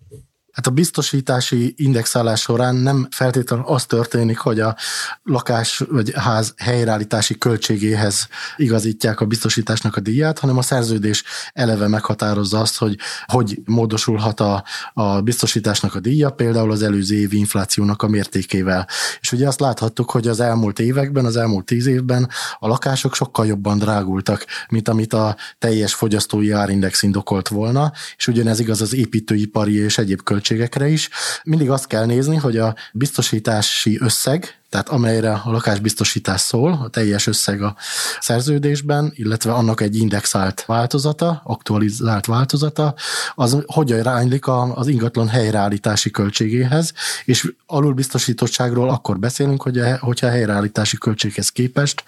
Hát 0.57 0.67
a 0.67 0.71
biztosítási 0.71 1.73
indexálás 1.77 2.41
során 2.41 2.75
nem 2.75 3.07
feltétlenül 3.11 3.65
az 3.65 3.85
történik, 3.85 4.37
hogy 4.37 4.59
a 4.59 4.75
lakás 5.23 5.83
vagy 5.89 6.13
ház 6.15 6.53
helyreállítási 6.57 7.37
költségéhez 7.37 8.27
igazítják 8.55 9.19
a 9.19 9.25
biztosításnak 9.25 9.95
a 9.95 9.99
díját, 9.99 10.39
hanem 10.39 10.57
a 10.57 10.61
szerződés 10.61 11.23
eleve 11.53 11.87
meghatározza 11.87 12.59
azt, 12.59 12.77
hogy 12.77 12.97
hogy 13.25 13.59
módosulhat 13.65 14.39
a, 14.39 14.63
a 14.93 15.21
biztosításnak 15.21 15.95
a 15.95 15.99
díja, 15.99 16.29
például 16.29 16.71
az 16.71 16.81
előző 16.81 17.15
évi 17.15 17.37
inflációnak 17.37 18.01
a 18.01 18.07
mértékével. 18.07 18.87
És 19.19 19.31
ugye 19.31 19.47
azt 19.47 19.59
láthattuk, 19.59 20.11
hogy 20.11 20.27
az 20.27 20.39
elmúlt 20.39 20.79
években, 20.79 21.25
az 21.25 21.35
elmúlt 21.35 21.65
tíz 21.65 21.85
évben 21.85 22.29
a 22.59 22.67
lakások 22.67 23.15
sokkal 23.15 23.45
jobban 23.45 23.77
drágultak, 23.77 24.45
mint 24.69 24.89
amit 24.89 25.13
a 25.13 25.35
teljes 25.59 25.93
fogyasztói 25.93 26.51
árindex 26.51 27.03
indokolt 27.03 27.47
volna, 27.47 27.91
és 28.17 28.27
ugyanez 28.27 28.59
igaz 28.59 28.81
az 28.81 28.93
építőipari 28.93 29.75
és 29.75 29.97
egyéb 29.97 30.21
költségekre 30.23 30.45
költségekre 30.47 30.87
is. 30.87 31.09
Mindig 31.43 31.69
azt 31.69 31.87
kell 31.87 32.05
nézni, 32.05 32.35
hogy 32.35 32.57
a 32.57 32.75
biztosítási 32.93 33.97
összeg, 34.01 34.57
tehát 34.69 34.89
amelyre 34.89 35.31
a 35.31 35.51
lakásbiztosítás 35.51 36.41
szól, 36.41 36.79
a 36.83 36.87
teljes 36.87 37.27
összeg 37.27 37.61
a 37.61 37.75
szerződésben, 38.19 39.11
illetve 39.15 39.53
annak 39.53 39.81
egy 39.81 39.95
indexált 39.95 40.65
változata, 40.65 41.41
aktualizált 41.43 42.25
változata, 42.25 42.95
az 43.35 43.57
hogyan 43.65 44.01
ránylik 44.01 44.47
az 44.47 44.87
ingatlan 44.87 45.27
helyreállítási 45.27 46.11
költségéhez, 46.11 46.93
és 47.25 47.51
alulbiztosítottságról 47.65 48.89
akkor 48.89 49.19
beszélünk, 49.19 49.61
hogy 49.61 49.77
a, 49.77 49.97
hogyha 49.99 50.27
a 50.27 50.29
helyreállítási 50.29 50.97
költséghez 50.97 51.49
képest 51.49 52.03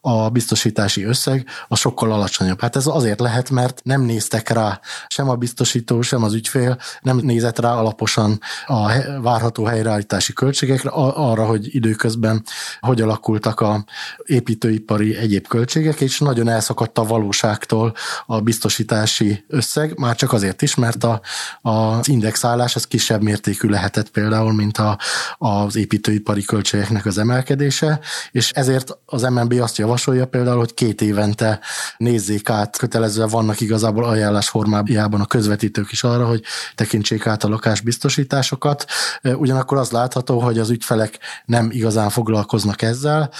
a 0.00 0.28
biztosítási 0.28 1.04
összeg 1.04 1.46
a 1.68 1.76
sokkal 1.76 2.12
alacsonyabb. 2.12 2.60
Hát 2.60 2.76
ez 2.76 2.86
azért 2.86 3.20
lehet, 3.20 3.50
mert 3.50 3.80
nem 3.84 4.02
néztek 4.02 4.48
rá 4.48 4.80
sem 5.08 5.28
a 5.28 5.34
biztosító, 5.34 6.00
sem 6.00 6.22
az 6.22 6.34
ügyfél, 6.34 6.78
nem 7.00 7.16
nézett 7.16 7.58
rá 7.58 7.74
alaposan 7.74 8.40
a 8.66 8.92
várható 9.22 9.64
helyreállítási 9.64 10.32
költségekre, 10.32 10.90
arra, 10.90 11.44
hogy 11.44 11.74
időközben 11.98 12.42
hogy 12.80 13.00
alakultak 13.00 13.60
a 13.60 13.84
építőipari 14.24 15.16
egyéb 15.16 15.46
költségek, 15.46 16.00
és 16.00 16.18
nagyon 16.18 16.48
elszakadt 16.48 16.98
a 16.98 17.04
valóságtól 17.04 17.94
a 18.26 18.40
biztosítási 18.40 19.44
összeg, 19.48 19.98
már 19.98 20.16
csak 20.16 20.32
azért 20.32 20.62
is, 20.62 20.74
mert 20.74 21.04
a, 21.04 21.20
az 21.60 22.08
indexálás 22.08 22.76
az 22.76 22.86
kisebb 22.86 23.22
mértékű 23.22 23.68
lehetett 23.68 24.10
például, 24.10 24.52
mint 24.52 24.78
a, 24.78 24.98
az 25.38 25.76
építőipari 25.76 26.42
költségeknek 26.42 27.06
az 27.06 27.18
emelkedése, 27.18 28.00
és 28.32 28.50
ezért 28.50 28.98
az 29.06 29.22
MNB 29.22 29.52
azt 29.52 29.78
javasolja 29.78 30.26
például, 30.26 30.58
hogy 30.58 30.74
két 30.74 31.00
évente 31.00 31.60
nézzék 31.96 32.50
át, 32.50 32.76
kötelezve 32.76 33.26
vannak 33.26 33.60
igazából 33.60 34.04
ajánlás 34.04 34.48
formájában 34.48 35.20
a 35.20 35.26
közvetítők 35.26 35.92
is 35.92 36.02
arra, 36.04 36.26
hogy 36.26 36.42
tekintsék 36.74 37.26
át 37.26 37.44
a 37.44 37.48
lakásbiztosításokat. 37.48 38.84
Ugyanakkor 39.22 39.78
az 39.78 39.90
látható, 39.90 40.40
hogy 40.40 40.58
az 40.58 40.70
ügyfelek 40.70 41.18
nem 41.44 41.70
igazán 41.70 41.87
foglalkoznak 42.08 42.82
ezzel, 42.82 43.30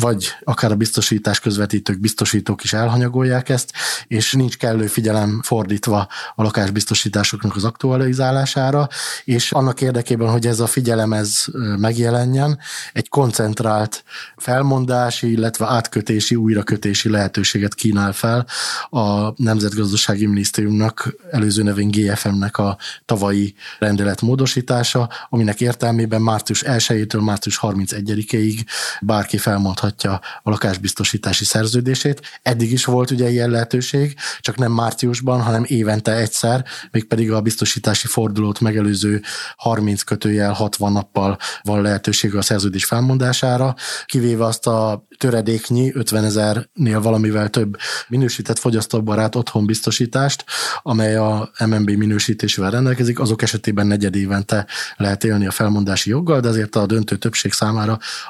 vagy 0.00 0.28
akár 0.44 0.70
a 0.70 0.76
biztosítás 0.76 1.40
közvetítők, 1.40 2.00
biztosítók 2.00 2.64
is 2.64 2.72
elhanyagolják 2.72 3.48
ezt, 3.48 3.72
és 4.06 4.32
nincs 4.32 4.56
kellő 4.56 4.86
figyelem 4.86 5.40
fordítva 5.42 6.08
a 6.34 6.42
lakásbiztosításoknak 6.42 7.56
az 7.56 7.64
aktualizálására, 7.64 8.88
és 9.24 9.52
annak 9.52 9.80
érdekében, 9.80 10.30
hogy 10.30 10.46
ez 10.46 10.60
a 10.60 10.66
figyelem 10.66 11.12
ez 11.12 11.44
megjelenjen, 11.78 12.58
egy 12.92 13.08
koncentrált 13.08 14.04
felmondási, 14.36 15.30
illetve 15.30 15.66
átkötési, 15.66 16.34
újrakötési 16.34 17.08
lehetőséget 17.08 17.74
kínál 17.74 18.12
fel 18.12 18.46
a 18.90 19.42
Nemzetgazdasági 19.42 20.26
Minisztériumnak, 20.26 21.14
előző 21.30 21.62
nevén 21.62 21.90
GFM-nek 21.90 22.58
a 22.58 22.76
tavalyi 23.04 23.54
rendelet 23.78 24.20
módosítása, 24.20 25.08
aminek 25.28 25.60
értelmében 25.60 26.22
március 26.22 26.62
1-től 26.66 27.24
március 27.24 27.56
31-ig 27.92 28.64
bárki 29.00 29.38
felmondhatja 29.38 30.20
a 30.42 30.50
lakásbiztosítási 30.50 31.44
szerződését. 31.44 32.40
Eddig 32.42 32.72
is 32.72 32.84
volt 32.84 33.10
ugye 33.10 33.30
ilyen 33.30 33.50
lehetőség, 33.50 34.14
csak 34.40 34.56
nem 34.56 34.72
márciusban, 34.72 35.40
hanem 35.40 35.64
évente 35.66 36.12
egyszer, 36.12 36.64
mégpedig 36.90 37.32
a 37.32 37.40
biztosítási 37.40 38.06
fordulót 38.06 38.60
megelőző 38.60 39.22
30 39.56 40.02
kötőjel 40.02 40.52
60 40.52 40.92
nappal 40.92 41.38
van 41.62 41.82
lehetőség 41.82 42.34
a 42.34 42.42
szerződés 42.42 42.84
felmondására, 42.84 43.74
kivéve 44.06 44.44
azt 44.44 44.66
a 44.66 45.06
töredéknyi 45.18 45.92
50 45.94 46.24
ezernél 46.24 47.00
valamivel 47.00 47.48
több 47.48 47.76
minősített 48.08 48.58
fogyasztóbarát 48.58 49.34
otthon 49.34 49.66
biztosítást, 49.66 50.44
amely 50.82 51.16
a 51.16 51.50
MNB 51.66 51.90
minősítésével 51.90 52.70
rendelkezik, 52.70 53.20
azok 53.20 53.42
esetében 53.42 53.86
negyed 53.86 54.16
évente 54.16 54.66
lehet 54.96 55.24
élni 55.24 55.46
a 55.46 55.50
felmondási 55.50 56.10
joggal, 56.10 56.40
de 56.40 56.48
azért 56.48 56.76
a 56.76 56.86
döntő 56.86 57.16
többség 57.16 57.52
számára 57.52 57.81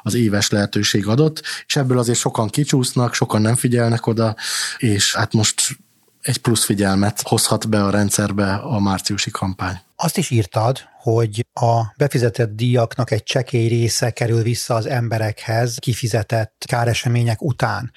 az 0.02 0.14
éves 0.14 0.50
lehetőség 0.50 1.06
adott, 1.06 1.42
és 1.66 1.76
ebből 1.76 1.98
azért 1.98 2.18
sokan 2.18 2.48
kicsúsznak, 2.48 3.14
sokan 3.14 3.40
nem 3.40 3.54
figyelnek 3.54 4.06
oda, 4.06 4.36
és 4.78 5.14
hát 5.14 5.32
most 5.32 5.76
egy 6.22 6.38
plusz 6.38 6.64
figyelmet 6.64 7.20
hozhat 7.22 7.68
be 7.68 7.84
a 7.84 7.90
rendszerbe 7.90 8.54
a 8.54 8.80
márciusi 8.80 9.30
kampány. 9.30 9.80
Azt 9.96 10.16
is 10.16 10.30
írtad, 10.30 10.78
hogy 11.00 11.46
a 11.52 11.82
befizetett 11.96 12.56
díjaknak 12.56 13.10
egy 13.10 13.22
csekély 13.22 13.68
része 13.68 14.10
kerül 14.10 14.42
vissza 14.42 14.74
az 14.74 14.86
emberekhez 14.86 15.76
kifizetett 15.80 16.64
káresemények 16.66 17.42
után. 17.42 17.92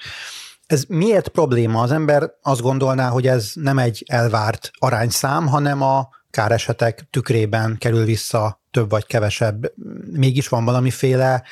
Ez 0.66 0.84
miért 0.88 1.28
probléma? 1.28 1.80
Az 1.80 1.90
ember 1.90 2.30
azt 2.42 2.60
gondolná, 2.60 3.08
hogy 3.08 3.26
ez 3.26 3.50
nem 3.54 3.78
egy 3.78 4.04
elvárt 4.06 4.70
arányszám, 4.78 5.46
hanem 5.46 5.82
a 5.82 6.08
káresetek 6.36 7.06
tükrében 7.10 7.76
kerül 7.78 8.04
vissza 8.04 8.60
több 8.70 8.90
vagy 8.90 9.06
kevesebb. 9.06 9.72
Mégis 10.10 10.48
van 10.48 10.64
valamiféle 10.64 11.42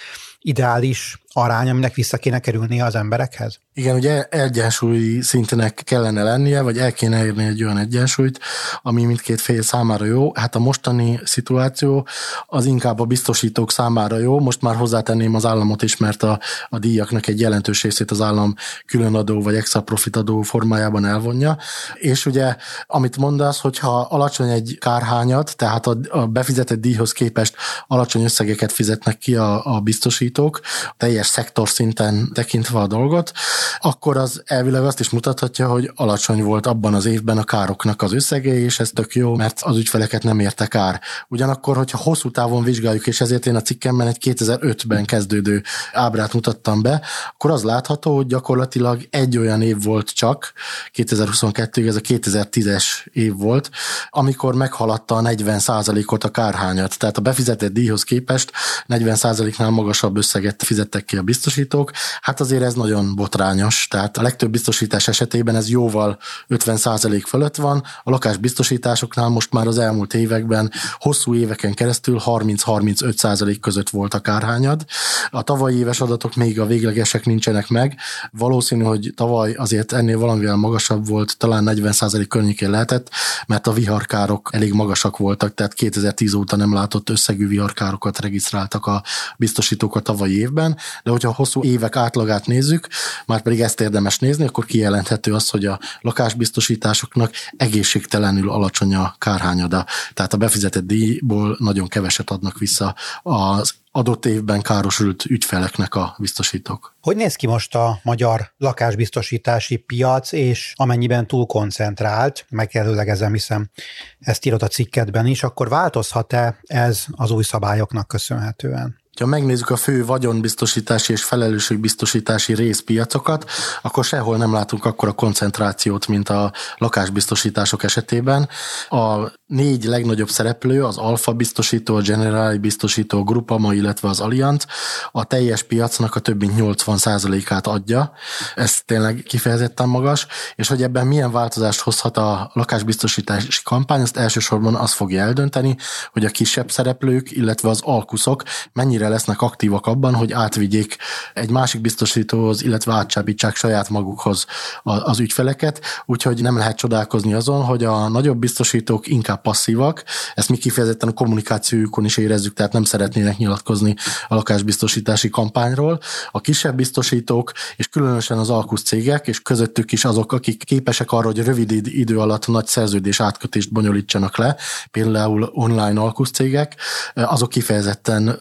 ideális 0.41 1.24
arány, 1.37 1.71
aminek 1.71 1.95
vissza 1.95 2.17
kéne 2.17 2.39
kerülnie 2.39 2.85
az 2.85 2.95
emberekhez? 2.95 3.61
Igen, 3.77 3.97
ugye 3.97 4.23
egyensúlyi 4.23 5.21
szintenek 5.21 5.83
kellene 5.85 6.23
lennie, 6.23 6.63
vagy 6.63 6.79
el 6.79 6.93
kéne 6.93 7.25
érni 7.25 7.45
egy 7.45 7.65
olyan 7.65 7.79
egyensúlyt, 7.79 8.41
ami 8.83 9.05
mindkét 9.05 9.41
fél 9.41 9.63
számára 9.63 10.05
jó. 10.05 10.35
Hát 10.35 10.55
a 10.55 10.59
mostani 10.59 11.21
szituáció 11.25 12.07
az 12.47 12.65
inkább 12.65 13.01
a 13.01 13.05
biztosítók 13.05 13.73
számára 13.73 14.19
jó. 14.19 14.41
Most 14.41 14.63
már 14.63 14.77
hozzátenném 14.77 15.35
az 15.35 15.45
államot 15.45 15.83
is, 15.83 15.97
mert 15.97 16.23
a, 16.23 16.41
a 16.69 16.79
díjaknak 16.79 17.27
egy 17.27 17.41
jelentős 17.41 17.83
részét 17.83 18.11
az 18.11 18.21
állam 18.21 18.55
különadó 18.87 19.43
vagy 19.43 19.55
extra 19.55 19.83
profit 19.83 20.17
adó 20.17 20.43
formájában 20.43 21.05
elvonja. 21.05 21.59
És 21.95 22.27
ugye, 22.27 22.57
amit 22.87 23.17
mondasz, 23.17 23.61
hogyha 23.61 24.01
alacsony 24.01 24.49
egy 24.51 24.77
kárhányat, 24.81 25.57
tehát 25.57 25.87
a, 25.87 25.97
a 26.11 26.27
befizetett 26.27 26.81
díjhoz 26.81 27.13
képest 27.13 27.55
alacsony 27.87 28.23
összegeket 28.23 28.73
fizetnek 28.73 29.19
ki 29.19 29.37
a, 29.37 29.75
a 29.75 29.81
biztosítók, 29.81 30.61
teljes 30.97 31.24
teljes 31.25 31.45
szektor 31.45 31.69
szinten 31.69 32.31
tekintve 32.33 32.79
a 32.79 32.87
dolgot, 32.87 33.33
akkor 33.81 34.17
az 34.17 34.43
elvileg 34.45 34.85
azt 34.85 35.01
is 35.01 35.11
mutathatja, 35.11 35.69
hogy 35.69 35.91
alacsony 35.95 36.43
volt 36.43 36.67
abban 36.67 36.95
az 36.95 37.07
évben 37.07 37.39
a 37.39 37.45
károknak 37.45 38.03
az 38.03 38.13
összege, 38.13 38.55
és 38.55 38.81
ez 38.81 38.91
tök 38.95 39.15
jó, 39.15 39.35
mert 39.35 39.61
az 39.63 39.77
ügyfeleket 39.77 40.23
nem 40.23 40.41
érte 40.41 40.67
kár. 40.67 41.01
Ugyanakkor, 41.29 41.77
hogyha 41.77 41.99
hosszú 41.99 42.31
távon 42.31 42.63
vizsgáljuk, 42.63 43.07
és 43.07 43.21
ezért 43.21 43.47
én 43.47 43.57
a 43.57 43.63
cikkemben 43.63 44.07
egy 44.07 44.19
2005-ben 44.21 45.05
kezdődő 45.05 45.63
ábrát 45.93 46.33
mutattam 46.33 46.83
be, 46.83 47.03
akkor 47.35 47.51
az 47.51 47.63
látható, 47.63 48.17
hogy 48.17 48.27
gyakorlatilag 48.27 49.07
egy 49.11 49.39
olyan 49.39 49.63
év 49.63 49.83
volt 49.83 50.11
csak, 50.11 50.53
2022-ig 50.95 51.87
ez 51.87 51.97
a 51.97 52.01
2010-es 52.01 52.85
év 53.13 53.37
volt, 53.37 53.71
amikor 54.11 54.55
meghaladta 54.55 55.15
a 55.15 55.23
40%-ot 55.23 56.25
a 56.25 56.31
kárhányat. 56.31 56.99
Tehát 56.99 57.17
a 57.17 57.21
befizetett 57.21 57.73
díjhoz 57.73 58.03
képest 58.03 58.53
40%-nál 58.89 59.71
magasabb 59.71 60.17
összeget 60.17 60.63
fizettek 60.63 61.05
ki 61.15 61.21
a 61.21 61.23
biztosítók, 61.23 61.91
hát 62.21 62.41
azért 62.41 62.63
ez 62.63 62.75
nagyon 62.75 63.15
botrányos, 63.15 63.87
tehát 63.91 64.17
a 64.17 64.23
legtöbb 64.23 64.51
biztosítás 64.51 65.09
esetében 65.09 65.57
ez 65.57 65.69
jóval 65.69 66.19
50% 66.49 67.23
fölött 67.27 67.57
van, 67.57 67.83
a 68.03 68.11
lakásbiztosításoknál 68.11 69.29
most 69.29 69.53
már 69.53 69.67
az 69.67 69.79
elmúlt 69.79 70.15
években 70.15 70.71
hosszú 70.99 71.35
éveken 71.35 71.75
keresztül 71.75 72.21
30-35% 72.25 73.57
között 73.61 73.91
volt 73.91 74.15
a 74.15 74.21
kárhányad. 74.21 74.85
A 75.31 75.43
tavalyi 75.43 75.79
éves 75.79 76.01
adatok 76.01 76.35
még 76.35 76.61
a 76.61 76.67
véglegesek 76.67 77.25
nincsenek 77.25 77.69
meg, 77.69 77.97
valószínű, 78.31 78.83
hogy 78.83 79.13
tavaly 79.17 79.53
azért 79.53 79.93
ennél 79.93 80.19
valamivel 80.19 80.57
magasabb 80.57 81.09
volt, 81.09 81.39
talán 81.39 81.65
40% 81.67 82.25
környékén 82.29 82.71
lehetett, 82.71 83.11
mert 83.47 83.67
a 83.67 83.73
viharkárok 83.73 84.49
elég 84.53 84.73
magasak 84.73 85.17
voltak, 85.17 85.55
tehát 85.55 85.75
2010 85.75 86.35
óta 86.35 86.57
nem 86.57 86.75
látott 86.75 87.11
összegű 87.11 87.49
viharkárokat 87.49 88.21
regisztráltak 88.21 88.87
a 88.87 89.03
biztosítók 89.37 89.97
a 89.97 90.01
tavalyi 90.01 90.39
évben, 90.39 90.77
de 91.05 91.11
hogyha 91.11 91.29
a 91.29 91.35
hosszú 91.35 91.63
évek 91.63 91.97
átlagát 91.97 92.47
nézzük, 92.47 92.89
már 93.27 93.43
pedig 93.43 93.61
ezt 93.61 93.81
érdemes 93.81 94.19
nézni, 94.19 94.45
akkor 94.45 94.65
kijelenthető 94.65 95.35
az, 95.35 95.49
hogy 95.49 95.67
a 95.67 95.79
lakásbiztosításoknak 96.01 97.33
egészségtelenül 97.57 98.51
alacsony 98.51 98.95
a 98.95 99.15
kárhányada. 99.19 99.87
Tehát 100.15 100.33
a 100.33 100.37
befizetett 100.37 100.87
díjból 100.87 101.57
nagyon 101.59 101.89
keveset 101.89 102.31
adnak 102.31 102.59
vissza 102.59 102.95
az 103.23 103.75
adott 103.91 104.27
évben 104.27 104.63
károsult 104.63 105.25
ügyfeleknek 105.25 105.95
a 105.95 106.17
biztosítók. 106.19 106.97
Hogy 107.01 107.17
néz 107.17 107.35
ki 107.35 107.47
most 107.47 107.75
a 107.75 107.99
magyar 108.03 108.53
lakásbiztosítási 108.57 109.77
piac, 109.77 110.33
és 110.33 110.73
amennyiben 110.77 111.27
túl 111.27 111.47
koncentrált, 111.47 112.47
megjelölegezem, 112.49 113.33
hiszem 113.33 113.71
ezt 114.19 114.47
írod 114.47 114.63
a 114.63 114.69
cikketben 114.69 115.27
is, 115.27 115.43
akkor 115.43 115.69
változhat-e 115.69 116.59
ez 116.63 117.05
az 117.11 117.31
új 117.31 117.43
szabályoknak 117.43 118.09
köszönhetően? 118.09 119.03
Ha 119.21 119.27
megnézzük 119.27 119.71
a 119.71 119.77
fő 119.77 120.05
vagyonbiztosítási 120.05 121.13
és 121.13 121.25
felelősségbiztosítási 121.25 122.55
részpiacokat, 122.55 123.51
akkor 123.83 124.05
sehol 124.05 124.37
nem 124.37 124.53
látunk 124.53 124.85
akkora 124.85 125.13
koncentrációt, 125.13 126.07
mint 126.07 126.29
a 126.29 126.53
lakásbiztosítások 126.79 127.83
esetében. 127.83 128.49
A 128.89 129.33
négy 129.47 129.85
legnagyobb 129.85 130.29
szereplő, 130.29 130.85
az 130.85 130.97
Alfa 130.97 131.33
biztosító, 131.33 131.97
a 131.97 132.01
Generali 132.01 132.59
biztosító, 132.59 133.19
a 133.19 133.23
Grupama, 133.23 133.75
illetve 133.75 134.09
az 134.09 134.21
Allianz 134.21 134.67
a 135.13 135.25
teljes 135.25 135.63
piacnak 135.63 136.15
a 136.15 136.21
több 136.21 136.41
mint 136.41 136.53
80%-át 136.57 137.67
adja. 137.67 138.13
Ez 138.55 138.81
tényleg 138.85 139.23
kifejezetten 139.27 139.89
magas, 139.89 140.27
és 140.55 140.69
hogy 140.69 140.83
ebben 140.83 141.07
milyen 141.07 141.33
változást 141.33 141.81
hozhat 141.81 142.17
a 142.17 142.51
lakásbiztosítási 142.55 143.63
kampány, 143.65 144.01
azt 144.01 144.17
elsősorban 144.17 144.75
az 144.75 144.93
fogja 144.93 145.23
eldönteni, 145.23 145.77
hogy 146.13 146.25
a 146.25 146.31
kisebb 146.31 146.71
szereplők, 146.71 147.31
illetve 147.31 147.69
az 147.69 147.81
alkuszok 147.83 148.43
mennyire 148.73 149.04
mennyire 149.05 149.21
lesznek 149.21 149.43
aktívak 149.43 149.87
abban, 149.87 150.15
hogy 150.15 150.33
átvigyék 150.33 150.97
egy 151.35 151.51
másik 151.51 151.81
biztosítóhoz, 151.81 152.63
illetve 152.63 152.93
átcsábítsák 152.93 153.57
saját 153.57 153.89
magukhoz 153.89 154.47
az 154.83 155.19
ügyfeleket, 155.19 155.81
úgyhogy 156.07 156.43
nem 156.43 156.57
lehet 156.57 156.77
csodálkozni 156.77 157.35
azon, 157.35 157.65
hogy 157.65 157.85
a 157.85 158.09
nagyobb 158.09 158.39
biztosítók 158.39 159.07
inkább 159.07 159.41
passzívak, 159.41 160.05
ezt 160.35 160.49
mi 160.49 160.57
kifejezetten 160.57 161.09
a 161.09 161.13
kommunikációjukon 161.13 162.05
is 162.05 162.17
érezzük, 162.17 162.55
tehát 162.55 162.73
nem 162.73 162.85
szeretnének 162.85 163.37
nyilatkozni 163.37 163.95
a 164.29 164.35
lakásbiztosítási 164.35 165.29
kampányról. 165.29 166.01
A 166.31 166.41
kisebb 166.41 166.77
biztosítók, 166.77 167.53
és 167.77 167.89
különösen 167.89 168.39
az 168.39 168.51
alkusz 168.51 168.83
cégek, 168.83 169.27
és 169.27 169.43
közöttük 169.43 169.93
is 169.93 170.05
azok, 170.05 170.33
akik 170.33 170.65
képesek 170.65 171.13
arra, 171.13 171.27
hogy 171.27 171.45
rövid 171.45 171.87
idő 171.87 172.19
alatt 172.19 172.47
nagy 172.47 172.67
szerződés 172.67 173.21
átkötést 173.21 173.73
bonyolítsanak 173.73 174.37
le, 174.37 174.57
például 174.91 175.51
online 175.53 176.01
alkusz 176.01 176.31
cégek, 176.31 176.77
azok 177.15 177.49
kifejezetten 177.49 178.41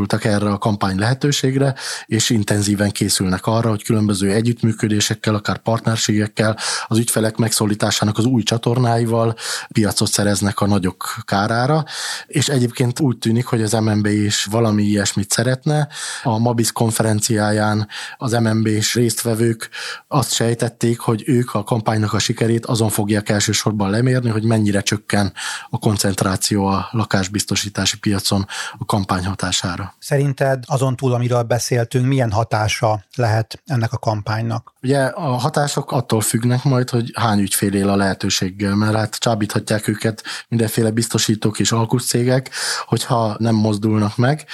rámozdultak 0.00 0.24
erre 0.24 0.52
a 0.52 0.58
kampány 0.58 0.98
lehetőségre, 0.98 1.74
és 2.06 2.30
intenzíven 2.30 2.90
készülnek 2.90 3.46
arra, 3.46 3.68
hogy 3.68 3.84
különböző 3.84 4.30
együttműködésekkel, 4.30 5.34
akár 5.34 5.58
partnerségekkel, 5.58 6.56
az 6.86 6.98
ügyfelek 6.98 7.36
megszólításának 7.36 8.18
az 8.18 8.24
új 8.24 8.42
csatornáival 8.42 9.34
piacot 9.68 10.08
szereznek 10.08 10.60
a 10.60 10.66
nagyok 10.66 11.14
kárára, 11.24 11.84
és 12.26 12.48
egyébként 12.48 13.00
úgy 13.00 13.18
tűnik, 13.18 13.46
hogy 13.46 13.62
az 13.62 13.72
MNB 13.72 14.06
is 14.06 14.44
valami 14.44 14.82
ilyesmit 14.82 15.30
szeretne. 15.30 15.88
A 16.22 16.38
Mabis 16.38 16.72
konferenciáján 16.72 17.88
az 18.16 18.32
MNB 18.32 18.66
és 18.66 18.94
résztvevők 18.94 19.68
azt 20.08 20.32
sejtették, 20.32 20.98
hogy 20.98 21.22
ők 21.26 21.54
a 21.54 21.64
kampánynak 21.64 22.12
a 22.12 22.18
sikerét 22.18 22.66
azon 22.66 22.88
fogják 22.88 23.28
elsősorban 23.28 23.90
lemérni, 23.90 24.30
hogy 24.30 24.44
mennyire 24.44 24.80
csökken 24.80 25.32
a 25.70 25.78
koncentráció 25.78 26.66
a 26.66 26.88
lakásbiztosítási 26.90 27.98
piacon 27.98 28.46
a 28.78 28.84
kampány 28.84 29.24
hatására. 29.24 29.89
Szerinted 29.98 30.64
azon 30.66 30.96
túl, 30.96 31.12
amiről 31.12 31.42
beszéltünk, 31.42 32.06
milyen 32.06 32.30
hatása 32.30 33.04
lehet 33.14 33.62
ennek 33.66 33.92
a 33.92 33.98
kampánynak? 33.98 34.72
Ugye 34.82 34.98
a 34.98 35.20
hatások 35.20 35.92
attól 35.92 36.20
függnek 36.20 36.64
majd, 36.64 36.90
hogy 36.90 37.10
hány 37.14 37.38
ügyfél 37.38 37.74
él 37.74 37.88
a 37.88 37.96
lehetőséggel, 37.96 38.74
mert 38.74 38.94
hát 38.94 39.18
csábíthatják 39.18 39.88
őket 39.88 40.22
mindenféle 40.48 40.90
biztosítók 40.90 41.58
és 41.58 41.72
alkuszcégek, 41.72 42.50
hogyha 42.86 43.36
nem 43.38 43.54
mozdulnak 43.54 44.16
meg. 44.16 44.46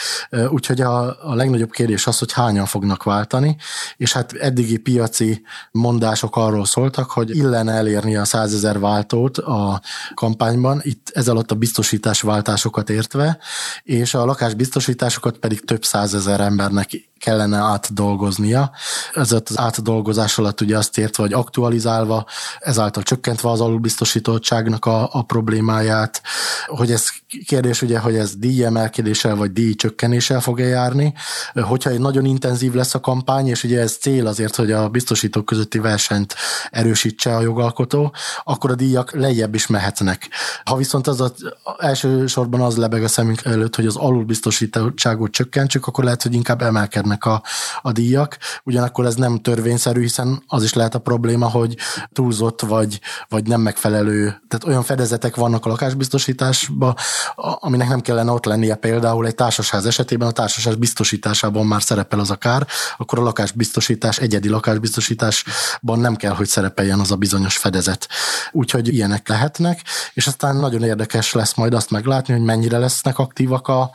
Úgyhogy 0.48 0.80
a, 0.80 1.30
a 1.30 1.34
legnagyobb 1.34 1.70
kérdés 1.70 2.06
az, 2.06 2.18
hogy 2.18 2.32
hányan 2.32 2.66
fognak 2.66 3.02
váltani, 3.02 3.56
és 3.96 4.12
hát 4.12 4.32
eddigi 4.32 4.76
piaci 4.76 5.42
mondások 5.70 6.36
arról 6.36 6.64
szóltak, 6.64 7.10
hogy 7.10 7.36
illene 7.36 7.72
elérni 7.72 8.16
a 8.16 8.24
százezer 8.24 8.78
váltót 8.78 9.38
a 9.38 9.80
kampányban, 10.14 10.80
itt 10.82 11.10
ez 11.14 11.28
alatt 11.28 11.50
a 11.50 11.54
biztosítás 11.54 12.20
váltásokat 12.20 12.90
értve, 12.90 13.38
és 13.82 14.14
a 14.14 14.24
lakásbiztosításokat 14.24 15.38
pedig 15.38 15.64
több 15.64 15.84
százezer 15.84 16.40
embernek 16.40 16.90
kellene 17.18 17.56
átdolgoznia. 17.56 18.70
Ez 19.14 19.32
az 19.32 19.42
átdolgozás 19.54 20.38
alatt 20.38 20.60
ugye 20.60 20.76
azt 20.76 20.98
értve, 20.98 21.22
hogy 21.22 21.32
aktualizálva, 21.32 22.26
ezáltal 22.58 23.02
csökkentve 23.02 23.50
az 23.50 23.60
alulbiztosítottságnak 23.60 24.84
a, 24.84 25.08
a 25.12 25.22
problémáját, 25.22 26.22
hogy 26.66 26.92
ez 26.92 27.08
kérdés 27.46 27.82
ugye, 27.82 27.98
hogy 27.98 28.16
ez 28.16 28.36
díjemelkedéssel 28.36 29.36
vagy 29.36 29.52
díj 29.52 29.74
csökkenéssel 29.74 30.40
fog-e 30.40 30.64
járni. 30.64 31.14
Hogyha 31.54 31.90
egy 31.90 31.98
nagyon 31.98 32.24
intenzív 32.24 32.74
lesz 32.74 32.94
a 32.94 33.00
kampány, 33.00 33.46
és 33.46 33.64
ugye 33.64 33.80
ez 33.80 33.96
cél 34.00 34.26
azért, 34.26 34.56
hogy 34.56 34.72
a 34.72 34.88
biztosítók 34.88 35.44
közötti 35.44 35.78
versenyt 35.78 36.34
erősítse 36.70 37.36
a 37.36 37.40
jogalkotó, 37.40 38.14
akkor 38.44 38.70
a 38.70 38.74
díjak 38.74 39.12
lejjebb 39.12 39.54
is 39.54 39.66
mehetnek. 39.66 40.28
Ha 40.64 40.76
viszont 40.76 41.06
az, 41.06 41.20
az 41.20 41.32
elsősorban 41.78 42.60
az 42.60 42.76
lebeg 42.76 43.02
a 43.02 43.08
szemünk 43.08 43.44
előtt, 43.44 43.76
hogy 43.76 43.86
az 43.86 43.96
alulbiztosítottságot 43.96 45.30
csökkentsük, 45.30 45.86
akkor 45.86 46.04
lehet, 46.04 46.22
hogy 46.22 46.34
inkább 46.34 46.62
emelkednek 46.62 47.05
a, 47.10 47.42
a 47.82 47.92
díjak. 47.92 48.38
Ugyanakkor 48.64 49.04
ez 49.04 49.14
nem 49.14 49.38
törvényszerű, 49.38 50.00
hiszen 50.00 50.42
az 50.46 50.62
is 50.62 50.72
lehet 50.72 50.94
a 50.94 50.98
probléma, 50.98 51.50
hogy 51.50 51.76
túlzott 52.12 52.60
vagy, 52.60 53.00
vagy 53.28 53.46
nem 53.46 53.60
megfelelő, 53.60 54.24
tehát 54.48 54.64
olyan 54.66 54.82
fedezetek 54.82 55.36
vannak 55.36 55.66
a 55.66 55.68
lakásbiztosításban, 55.68 56.94
aminek 57.36 57.88
nem 57.88 58.00
kellene 58.00 58.30
ott 58.30 58.44
lennie 58.44 58.74
például 58.74 59.26
egy 59.26 59.34
társasház 59.34 59.86
esetében, 59.86 60.28
a 60.28 60.30
társasház 60.30 60.74
biztosításában 60.74 61.66
már 61.66 61.82
szerepel 61.82 62.18
az 62.18 62.30
a 62.30 62.36
kár, 62.36 62.66
akkor 62.96 63.18
a 63.18 63.22
lakásbiztosítás, 63.22 64.18
egyedi 64.18 64.48
lakásbiztosításban 64.48 65.98
nem 65.98 66.16
kell, 66.16 66.34
hogy 66.34 66.46
szerepeljen 66.46 67.00
az 67.00 67.10
a 67.10 67.16
bizonyos 67.16 67.56
fedezet. 67.56 68.08
Úgyhogy 68.52 68.94
ilyenek 68.94 69.28
lehetnek, 69.28 69.80
és 70.14 70.26
aztán 70.26 70.56
nagyon 70.56 70.82
érdekes 70.82 71.32
lesz 71.32 71.54
majd 71.54 71.74
azt 71.74 71.90
meglátni, 71.90 72.32
hogy 72.34 72.42
mennyire 72.42 72.78
lesznek 72.78 73.18
aktívak 73.18 73.68
a, 73.68 73.90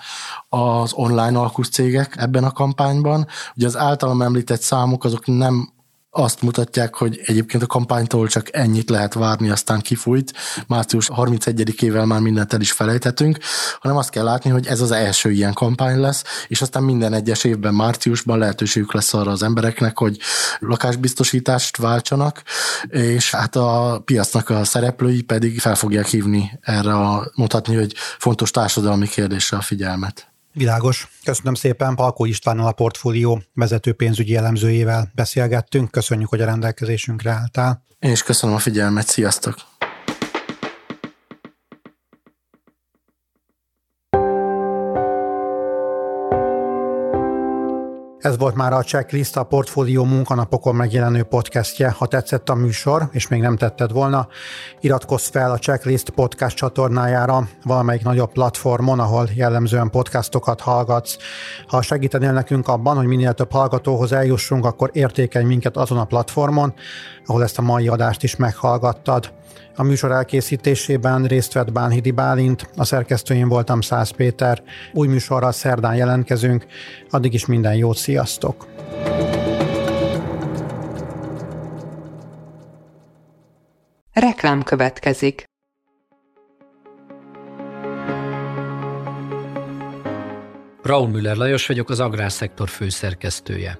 az 0.53 0.93
online 0.93 1.39
alkusz 1.39 1.69
cégek 1.69 2.15
ebben 2.17 2.43
a 2.43 2.51
kampányban. 2.51 3.27
Ugye 3.55 3.67
az 3.67 3.77
általam 3.77 4.21
említett 4.21 4.61
számok 4.61 5.03
azok 5.03 5.25
nem 5.25 5.69
azt 6.13 6.41
mutatják, 6.41 6.95
hogy 6.95 7.21
egyébként 7.25 7.63
a 7.63 7.67
kampánytól 7.67 8.27
csak 8.27 8.47
ennyit 8.51 8.89
lehet 8.89 9.13
várni, 9.13 9.49
aztán 9.49 9.79
kifújt. 9.79 10.33
Március 10.67 11.09
31-ével 11.15 12.05
már 12.05 12.19
mindent 12.19 12.53
el 12.53 12.61
is 12.61 12.71
felejthetünk, 12.71 13.37
hanem 13.79 13.97
azt 13.97 14.09
kell 14.09 14.23
látni, 14.23 14.49
hogy 14.49 14.67
ez 14.67 14.81
az 14.81 14.91
első 14.91 15.31
ilyen 15.31 15.53
kampány 15.53 15.99
lesz, 15.99 16.23
és 16.47 16.61
aztán 16.61 16.83
minden 16.83 17.13
egyes 17.13 17.43
évben 17.43 17.73
márciusban 17.73 18.37
lehetőségük 18.37 18.93
lesz 18.93 19.13
arra 19.13 19.31
az 19.31 19.43
embereknek, 19.43 19.97
hogy 19.97 20.17
lakásbiztosítást 20.59 21.77
váltsanak, 21.77 22.43
és 22.89 23.31
hát 23.31 23.55
a 23.55 24.01
piacnak 24.05 24.49
a 24.49 24.63
szereplői 24.63 25.21
pedig 25.21 25.59
fel 25.59 25.75
fogják 25.75 26.07
hívni 26.07 26.59
erre 26.61 26.93
a, 26.93 27.31
mutatni, 27.35 27.75
hogy 27.75 27.93
fontos 28.17 28.51
társadalmi 28.51 29.07
kérdésre 29.07 29.57
a 29.57 29.61
figyelmet. 29.61 30.30
Világos. 30.53 31.07
Köszönöm 31.23 31.53
szépen. 31.53 31.95
Palkó 31.95 32.25
Istvánnal 32.25 32.67
a 32.67 32.71
portfólió 32.71 33.41
vezető 33.53 33.93
pénzügyi 33.93 34.35
elemzőjével 34.35 35.11
beszélgettünk. 35.15 35.91
Köszönjük, 35.91 36.29
hogy 36.29 36.41
a 36.41 36.45
rendelkezésünkre 36.45 37.31
álltál. 37.31 37.85
Én 37.99 38.11
is 38.11 38.23
köszönöm 38.23 38.55
a 38.55 38.59
figyelmet. 38.59 39.07
Sziasztok! 39.07 39.70
Ez 48.21 48.37
volt 48.37 48.55
már 48.55 48.73
a 48.73 48.83
Checklist, 48.83 49.37
a 49.37 49.43
Portfólió 49.43 50.03
munkanapokon 50.03 50.75
megjelenő 50.75 51.23
podcastje. 51.23 51.89
Ha 51.89 52.05
tetszett 52.05 52.49
a 52.49 52.55
műsor, 52.55 53.09
és 53.11 53.27
még 53.27 53.41
nem 53.41 53.57
tetted 53.57 53.91
volna, 53.91 54.27
iratkozz 54.79 55.27
fel 55.27 55.51
a 55.51 55.57
Checklist 55.57 56.09
podcast 56.09 56.55
csatornájára 56.55 57.47
valamelyik 57.63 58.03
nagyobb 58.03 58.31
platformon, 58.31 58.99
ahol 58.99 59.29
jellemzően 59.33 59.89
podcastokat 59.89 60.61
hallgatsz. 60.61 61.17
Ha 61.67 61.81
segítenél 61.81 62.31
nekünk 62.31 62.67
abban, 62.67 62.95
hogy 62.95 63.07
minél 63.07 63.33
több 63.33 63.51
hallgatóhoz 63.51 64.11
eljussunk, 64.11 64.65
akkor 64.65 64.89
értékelj 64.93 65.45
minket 65.45 65.77
azon 65.77 65.97
a 65.97 66.05
platformon, 66.05 66.73
ahol 67.25 67.43
ezt 67.43 67.57
a 67.57 67.61
mai 67.61 67.87
adást 67.87 68.23
is 68.23 68.35
meghallgattad. 68.35 69.31
A 69.75 69.83
műsor 69.83 70.11
elkészítésében 70.11 71.25
részt 71.25 71.53
vett 71.53 71.71
Bánhidi 71.71 72.11
Bálint, 72.11 72.69
a 72.75 72.83
szerkesztőjén 72.83 73.47
voltam 73.47 73.81
Szász 73.81 74.09
Péter. 74.09 74.63
Új 74.93 75.07
műsorral 75.07 75.51
szerdán 75.51 75.95
jelentkezünk, 75.95 76.65
addig 77.09 77.33
is 77.33 77.45
minden 77.45 77.75
jót, 77.75 77.97
sziasztok! 77.97 78.67
Reklám 84.13 84.63
következik. 84.63 85.43
Raúl 90.81 91.07
Müller 91.07 91.35
Lajos 91.35 91.67
vagyok, 91.67 91.89
az 91.89 91.99
Agrárszektor 91.99 92.69
főszerkesztője. 92.69 93.79